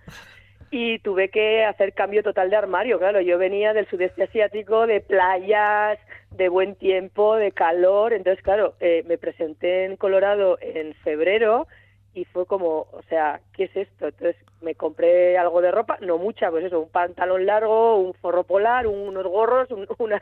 Y 0.73 0.99
tuve 0.99 1.29
que 1.29 1.65
hacer 1.65 1.93
cambio 1.95 2.25
total 2.25 2.51
de 2.51 2.57
armario, 2.57 2.99
claro, 2.99 3.21
yo 3.21 3.39
venía 3.39 3.75
del 3.75 3.87
sudeste 3.87 4.25
asiático, 4.25 4.89
de 4.89 5.01
playas, 5.01 6.01
de 6.33 6.49
buen 6.49 6.75
tiempo, 6.75 7.37
de 7.37 7.53
calor, 7.53 8.15
entonces 8.15 8.43
claro, 8.43 8.75
eh, 8.81 9.05
me 9.07 9.17
presenté 9.17 9.85
en 9.85 9.97
Colorado 9.97 10.59
en 10.61 10.95
febrero 10.95 11.69
y 12.15 12.25
fue 12.25 12.47
como, 12.47 12.89
o 12.91 13.03
sea, 13.09 13.41
¿qué 13.53 13.65
es 13.67 13.77
esto? 13.77 14.09
Entonces 14.09 14.35
me 14.61 14.75
compré 14.75 15.39
algo 15.39 15.61
de 15.61 15.71
ropa, 15.71 15.99
no 16.01 16.19
mucha, 16.19 16.51
pues 16.51 16.65
eso, 16.65 16.81
un 16.81 16.91
pantalón 16.91 17.47
largo, 17.47 17.97
un 17.99 18.13
forro 18.15 18.43
polar, 18.43 18.89
unos 18.89 19.25
gorros, 19.25 19.69
unas 19.99 20.21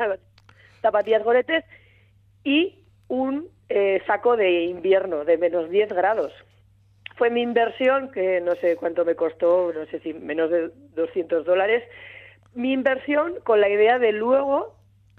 zapatillas 0.83 1.25
goretes 1.25 1.65
y 2.45 2.83
un 3.09 3.49
eh, 3.69 4.03
saco 4.07 4.37
de 4.37 4.65
invierno 4.65 5.25
de 5.25 5.39
menos 5.39 5.71
10 5.71 5.93
grados. 5.93 6.33
Fue 7.17 7.31
mi 7.31 7.43
inversión, 7.43 8.11
que 8.13 8.41
no 8.41 8.55
sé 8.57 8.77
cuánto 8.77 9.05
me 9.05 9.15
costó, 9.15 9.73
no 9.73 9.87
sé 9.87 10.01
si 10.01 10.13
menos 10.13 10.51
de 10.51 10.71
200 10.95 11.45
dólares, 11.45 11.83
mi 12.55 12.73
inversión 12.73 13.35
con 13.45 13.61
la 13.61 13.69
idea 13.69 13.99
de 13.99 14.13
luego 14.13 14.75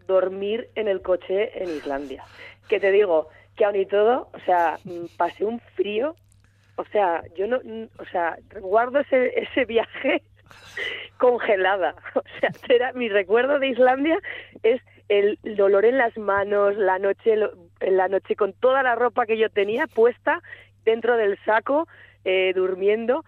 dormir 0.06 0.70
en 0.76 0.88
el 0.88 1.02
coche 1.02 1.52
en 1.62 1.70
Islandia. 1.70 2.24
Que 2.70 2.80
te 2.80 2.92
digo, 2.92 3.30
que 3.56 3.66
aún 3.66 3.76
y 3.76 3.86
todo, 3.86 4.30
o 4.34 4.40
sea, 4.46 4.78
mm, 4.84 5.18
pasé 5.18 5.44
un 5.46 5.60
frío 5.76 6.16
o 6.78 6.86
sea, 6.86 7.24
yo 7.36 7.48
no, 7.48 7.58
o 7.58 8.06
sea, 8.12 8.38
guardo 8.62 9.00
ese, 9.00 9.34
ese 9.40 9.66
viaje 9.66 10.22
congelada. 11.18 11.96
O 12.16 12.24
sea, 12.40 12.52
era, 12.70 12.94
mi 12.94 13.10
recuerdo 13.10 13.60
de 13.60 13.70
Islandia 13.70 14.20
es 14.64 14.82
el 15.10 15.40
dolor 15.56 15.86
en 15.86 15.98
las 15.98 16.16
manos, 16.18 16.78
la 16.78 17.00
noche, 17.00 17.36
en 17.80 17.98
la 17.98 18.08
noche 18.08 18.36
con 18.36 18.54
toda 18.54 18.84
la 18.84 18.96
ropa 18.96 19.26
que 19.26 19.38
yo 19.38 19.50
tenía 19.50 19.88
puesta 19.88 20.42
dentro 20.86 21.18
del 21.18 21.38
saco, 21.46 21.88
eh, 22.26 22.54
durmiendo. 22.56 23.24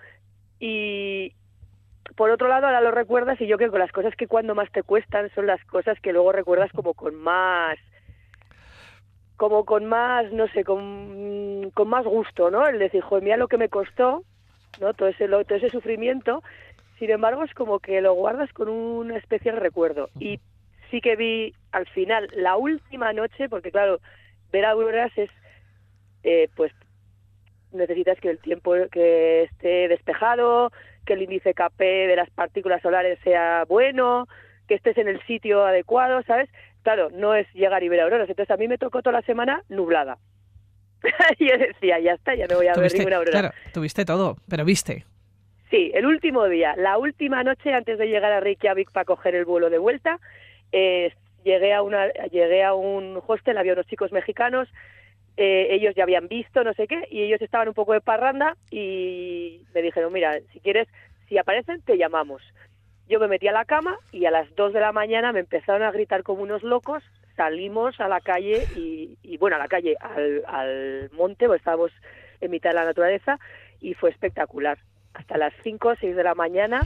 Y 0.60 1.34
por 2.16 2.32
otro 2.32 2.48
lado, 2.48 2.68
ahora 2.68 2.82
lo 2.82 2.92
recuerdas 2.92 3.40
y 3.40 3.48
yo 3.48 3.58
creo 3.58 3.72
que 3.72 3.80
las 3.80 3.92
cosas 3.92 4.16
que 4.16 4.28
cuando 4.28 4.56
más 4.56 4.72
te 4.72 4.84
cuestan 4.84 5.30
son 5.36 5.48
las 5.48 5.64
cosas 5.66 6.00
que 6.00 6.14
luego 6.14 6.32
recuerdas 6.32 6.72
como 6.72 6.94
con 6.94 7.16
más 7.16 7.78
como 9.40 9.64
con 9.64 9.86
más, 9.86 10.30
no 10.34 10.50
sé, 10.50 10.66
con, 10.66 11.72
con 11.74 11.88
más 11.88 12.04
gusto, 12.04 12.52
¿no? 12.52 12.68
El 12.68 12.78
decir, 12.78 13.00
joder, 13.02 13.24
mira 13.24 13.38
lo 13.38 13.48
que 13.48 13.58
me 13.58 13.70
costó, 13.70 14.26
¿no? 14.82 14.94
Todo 14.94 15.08
ese, 15.08 15.30
todo 15.30 15.56
ese 15.56 15.70
sufrimiento. 15.70 16.44
Sin 17.00 17.10
embargo, 17.10 17.46
es 17.46 17.54
como 17.54 17.80
que 17.80 18.02
lo 18.02 18.14
guardas 18.16 18.52
con 18.52 18.68
un 18.68 19.12
especial 19.12 19.56
recuerdo. 19.56 20.10
Y 20.20 20.42
sí 20.92 21.00
que 21.00 21.16
vi 21.16 21.54
al 21.72 21.88
final, 21.88 22.28
la 22.36 22.58
última 22.58 23.14
noche, 23.14 23.48
porque 23.48 23.72
claro, 23.72 24.02
ver 24.52 24.66
auroras 24.66 25.12
es, 25.18 25.30
eh, 26.24 26.50
pues, 26.56 26.72
necesitas 27.72 28.20
que 28.20 28.30
el 28.30 28.40
tiempo 28.40 28.74
que 28.92 29.44
esté 29.44 29.88
despejado, 29.88 30.72
que 31.06 31.14
el 31.14 31.22
índice 31.24 31.54
KP 31.54 31.80
de 31.80 32.16
las 32.16 32.30
partículas 32.30 32.82
solares 32.82 33.20
sea 33.24 33.66
bueno, 33.68 34.28
que 34.68 34.76
estés 34.76 34.98
en 34.98 35.08
el 35.08 35.22
sitio 35.26 35.66
adecuado, 35.66 36.22
¿sabes? 36.24 36.50
Claro, 36.84 37.10
no 37.12 37.36
es 37.36 37.52
llegar 37.54 37.84
y 37.84 37.90
ver 37.90 38.02
auroras. 38.02 38.30
Entonces 38.30 38.52
a 38.52 38.58
mí 38.58 38.68
me 38.68 38.78
tocó 38.78 39.02
toda 39.02 39.20
la 39.20 39.26
semana 39.26 39.64
nublada. 39.70 40.18
yo 41.40 41.58
decía, 41.58 42.00
ya 42.00 42.14
está, 42.14 42.36
ya 42.36 42.48
no 42.48 42.58
voy 42.58 42.68
a 42.68 42.74
ver 42.74 42.94
ninguna 42.94 43.18
aurora. 43.18 43.40
Claro, 43.40 43.56
tuviste 43.74 44.06
todo, 44.06 44.38
pero 44.50 44.66
viste. 44.66 45.06
Sí, 45.70 45.92
el 45.94 46.06
último 46.06 46.48
día, 46.48 46.76
la 46.78 46.98
última 46.98 47.44
noche 47.44 47.74
antes 47.74 47.98
de 48.00 48.08
llegar 48.08 48.32
a 48.32 48.40
Reykjavik 48.40 48.92
para 48.92 49.06
coger 49.06 49.36
el 49.36 49.46
vuelo 49.46 49.70
de 49.70 49.78
vuelta, 49.78 50.20
eh, 50.72 51.14
llegué 51.44 51.74
a 51.74 51.82
una 51.82 52.12
llegué 52.32 52.64
a 52.64 52.74
un 52.74 53.22
hostel, 53.26 53.58
había 53.58 53.74
unos 53.74 53.88
chicos 53.88 54.12
mexicanos, 54.12 54.68
eh, 55.38 55.68
ellos 55.72 55.96
ya 55.96 56.04
habían 56.04 56.28
visto 56.28 56.64
no 56.64 56.74
sé 56.74 56.88
qué 56.88 57.08
y 57.10 57.24
ellos 57.24 57.42
estaban 57.42 57.68
un 57.68 57.74
poco 57.74 57.94
de 57.94 58.02
parranda 58.02 58.58
y 58.72 59.62
me 59.74 59.82
dijeron, 59.82 60.12
mira, 60.12 60.40
si 60.52 60.60
quieres, 60.60 60.88
si 61.28 61.38
aparecen 61.38 61.82
te 61.82 61.98
llamamos. 61.98 62.42
Yo 63.08 63.20
me 63.20 63.28
metí 63.28 63.48
a 63.48 63.52
la 63.52 63.66
cama 63.66 63.98
y 64.12 64.26
a 64.26 64.32
las 64.32 64.54
2 64.56 64.74
de 64.74 64.82
la 64.82 64.92
mañana 64.92 65.32
me 65.32 65.40
empezaron 65.40 65.82
a 65.82 65.92
gritar 65.92 66.24
como 66.24 66.44
unos 66.44 66.62
locos, 66.62 67.04
salimos 67.36 68.00
a 68.00 68.08
la 68.08 68.22
calle 68.22 68.68
y, 68.76 69.18
y 69.24 69.38
bueno, 69.38 69.56
a 69.56 69.60
la 69.60 69.68
calle, 69.68 69.96
al, 70.00 71.10
monte, 71.14 71.48
pues 71.48 71.60
estábamos 71.60 71.92
en 72.42 72.52
mitad 72.52 72.72
de 72.72 72.76
la 72.76 72.86
naturaleza 72.86 73.40
y 73.80 73.94
fue 73.94 74.12
espectacular. 74.12 74.78
Hasta 75.14 75.38
las 75.38 75.54
5 75.64 75.88
o 75.88 75.96
6 75.96 76.16
de 76.16 76.24
la 76.24 76.36
mañana 76.36 76.82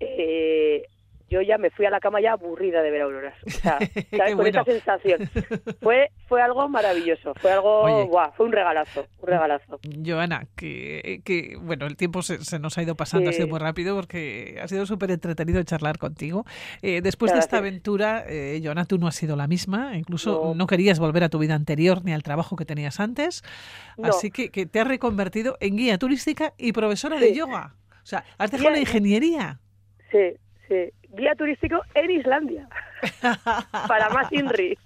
eh, 0.00 0.86
yo 1.30 1.40
ya 1.40 1.58
me 1.58 1.70
fui 1.70 1.86
a 1.86 1.90
la 1.90 2.00
cama 2.00 2.20
ya 2.20 2.32
aburrida 2.32 2.82
de 2.82 2.90
ver 2.90 3.02
auroras. 3.02 3.34
O 3.46 3.50
sea, 3.50 3.78
¿sabes? 4.16 4.34
Con 4.34 4.46
esa 4.46 4.64
sensación. 4.64 5.30
Fue, 5.80 6.10
fue 6.26 6.42
algo 6.42 6.68
maravilloso, 6.68 7.32
fue 7.36 7.52
algo, 7.52 8.06
guau, 8.06 8.32
fue 8.36 8.46
un 8.46 8.52
regalazo, 8.52 9.06
un 9.20 9.26
regalazo. 9.26 9.80
Joana, 10.04 10.46
que, 10.56 11.22
que 11.24 11.56
bueno, 11.60 11.86
el 11.86 11.96
tiempo 11.96 12.22
se, 12.22 12.44
se 12.44 12.58
nos 12.58 12.76
ha 12.76 12.82
ido 12.82 12.96
pasando, 12.96 13.30
ha 13.30 13.32
sido 13.32 13.48
muy 13.48 13.58
rápido 13.58 13.94
porque 13.96 14.58
ha 14.62 14.68
sido 14.68 14.84
súper 14.86 15.10
entretenido 15.10 15.62
charlar 15.62 15.98
contigo. 15.98 16.44
Eh, 16.82 17.00
después 17.02 17.32
de 17.32 17.38
esta 17.38 17.58
aventura, 17.58 18.24
eh, 18.26 18.60
Joana, 18.62 18.84
tú 18.84 18.98
no 18.98 19.06
has 19.06 19.14
sido 19.14 19.36
la 19.36 19.46
misma, 19.46 19.96
incluso 19.96 20.42
no. 20.44 20.54
no. 20.54 20.66
querías 20.66 20.98
volver 20.98 21.24
a 21.24 21.28
tu 21.28 21.38
vida 21.38 21.54
anterior 21.54 22.04
ni 22.04 22.12
al 22.12 22.22
trabajo 22.22 22.56
que 22.56 22.64
tenías 22.64 23.00
antes, 23.00 23.42
no. 23.96 24.08
así 24.08 24.30
que, 24.30 24.50
que, 24.50 24.66
te 24.66 24.80
has 24.80 24.86
reconvertido 24.86 25.56
en 25.60 25.76
guía 25.76 25.98
turística 25.98 26.52
y 26.58 26.72
profesora 26.72 27.18
sí. 27.18 27.24
de 27.24 27.34
yoga. 27.34 27.74
O 28.02 28.06
sea, 28.06 28.24
has 28.38 28.50
dejado 28.50 28.70
la 28.70 28.80
ingeniería. 28.80 29.60
Sí, 30.10 30.36
sí 30.70 30.92
guía 31.12 31.34
turístico 31.34 31.82
en 31.94 32.10
Islandia. 32.10 32.68
para 33.88 34.10
más 34.10 34.30
INRI. 34.30 34.76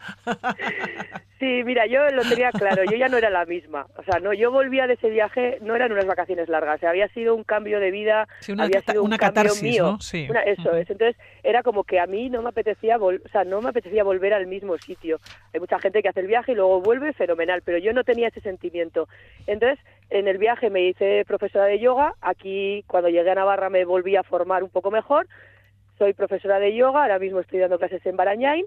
Sí, 1.41 1.62
mira, 1.64 1.85
yo 1.87 2.09
lo 2.11 2.23
tenía 2.23 2.53
claro, 2.53 2.85
yo 2.85 2.97
ya 2.97 3.09
no 3.09 3.17
era 3.17 3.29
la 3.29 3.45
misma. 3.45 3.87
O 3.97 4.05
sea, 4.05 4.21
no, 4.21 4.33
yo 4.33 4.53
volvía 4.53 4.87
de 4.87 4.95
ese 4.95 5.11
viaje, 5.11 5.59
no 5.62 5.75
eran 5.75 5.90
unas 5.90 6.07
vacaciones 6.07 6.49
largas, 6.49 6.77
o 6.77 6.79
sea, 6.79 6.90
había 6.90 7.09
sido 7.09 7.35
un 7.35 7.42
cambio 7.42 7.81
de 7.81 7.90
vida, 7.90 8.29
sí, 8.38 8.53
una, 8.53 8.64
había 8.64 8.83
sido 8.83 9.03
un 9.03 9.09
una 9.09 9.18
cambio 9.18 9.42
catarsis, 9.42 9.62
mío. 9.62 9.85
¿no? 9.85 10.01
Sí. 10.01 10.29
Una, 10.31 10.42
eso 10.42 10.70
uh 10.70 10.75
-huh. 10.75 10.83
es. 10.83 10.90
Entonces, 10.90 11.20
era 11.42 11.64
como 11.64 11.83
que 11.83 11.99
a 11.99 12.07
mí 12.07 12.31
no 12.31 12.40
me 12.40 12.51
apetecía, 12.51 12.99
o 12.99 13.11
sea, 13.33 13.42
no 13.42 13.61
me 13.61 13.70
apetecía 13.70 14.05
volver 14.05 14.33
al 14.33 14.47
mismo 14.47 14.79
sitio. 14.79 15.18
Hay 15.53 15.59
mucha 15.59 15.81
gente 15.81 16.01
que 16.01 16.09
hace 16.09 16.20
el 16.20 16.29
viaje 16.29 16.53
y 16.53 16.55
luego 16.55 16.81
vuelve 16.81 17.12
fenomenal, 17.14 17.62
pero 17.64 17.79
yo 17.79 17.92
no 17.92 18.05
tenía 18.05 18.29
ese 18.29 18.40
sentimiento. 18.40 19.09
Entonces, 19.49 19.85
en 20.11 20.29
el 20.29 20.38
viaje 20.38 20.70
me 20.70 20.83
hice 20.83 21.25
profesora 21.27 21.64
de 21.64 21.81
yoga, 21.81 22.14
aquí 22.20 22.85
cuando 22.87 23.09
llegué 23.09 23.33
a 23.33 23.35
Navarra 23.35 23.70
me 23.70 23.85
volví 23.85 24.14
a 24.14 24.23
formar 24.23 24.62
un 24.62 24.70
poco 24.70 24.92
mejor, 24.92 25.27
soy 25.98 26.12
profesora 26.12 26.59
de 26.59 26.74
yoga, 26.74 27.02
ahora 27.02 27.18
mismo 27.18 27.40
estoy 27.40 27.61
dando 27.61 27.78
clases 27.78 28.04
en 28.07 28.16
Barañain 28.16 28.64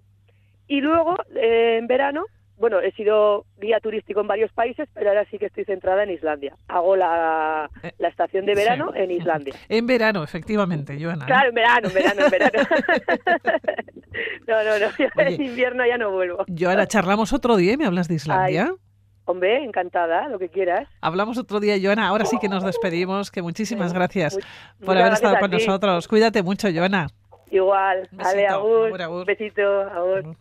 y 0.68 0.82
luego 0.82 1.16
eh, 1.36 1.78
en 1.80 1.88
verano, 1.88 2.26
bueno, 2.58 2.80
he 2.80 2.92
sido 2.94 3.46
guía 3.60 3.80
turístico 3.80 4.20
en 4.20 4.28
varios 4.28 4.52
países, 4.52 4.90
pero 4.94 5.10
ahora 5.10 5.26
sí 5.30 5.38
que 5.38 5.46
estoy 5.46 5.64
centrada 5.66 6.04
en 6.04 6.12
Islandia. 6.12 6.56
Hago 6.68 6.96
la, 6.96 7.70
la 8.00 8.08
estación 8.08 8.46
de 8.46 8.56
verano 8.56 8.92
sí. 8.94 9.00
en 9.00 9.12
Islandia. 9.12 9.54
En 9.70 9.86
verano, 9.86 10.24
efectivamente, 10.24 10.98
Joana. 11.00 11.26
Claro, 11.26 11.50
en 11.50 11.56
verano, 11.56 11.88
en 11.88 11.94
verano, 11.94 12.26
en 12.26 12.32
verano. 12.32 12.68
no, 14.48 14.64
no, 14.64 14.80
no, 14.80 14.90
yo 14.98 15.08
Oye, 15.16 15.36
en 15.36 15.42
invierno 15.42 15.86
ya 15.86 15.98
no 15.98 16.12
vuelvo. 16.12 16.46
Joana, 16.58 16.88
charlamos 16.88 17.32
otro 17.32 17.56
día 17.58 17.74
y 17.74 17.78
me 17.78 17.86
hablas 17.86 18.08
de 18.08 18.16
Islandia. 18.16 18.70
Ay. 18.72 18.87
Hombre, 19.30 19.62
encantada, 19.62 20.30
lo 20.30 20.40
que 20.40 20.48
quieras. 20.48 20.88
Hablamos 21.02 21.38
otro 21.38 21.60
día, 21.60 21.76
Joana. 21.82 22.08
Ahora 22.08 22.24
sí 22.24 22.38
que 22.40 22.48
nos 22.48 22.64
despedimos. 22.64 23.30
Que 23.30 23.42
muchísimas 23.42 23.92
gracias 23.92 24.36
Much, 24.36 24.86
por 24.86 24.98
haber 24.98 25.12
estado 25.12 25.38
con 25.38 25.52
nosotros. 25.52 26.08
Cuídate 26.08 26.44
mucho, 26.44 26.70
Joana. 26.74 27.08
Igual. 27.52 28.08
Besito, 28.12 28.30
Ale, 28.30 28.48
agur. 28.48 28.88
agur, 28.88 29.02
agur. 29.02 29.26
Besito, 29.26 29.82
agur. 29.82 30.20
agur. 30.20 30.38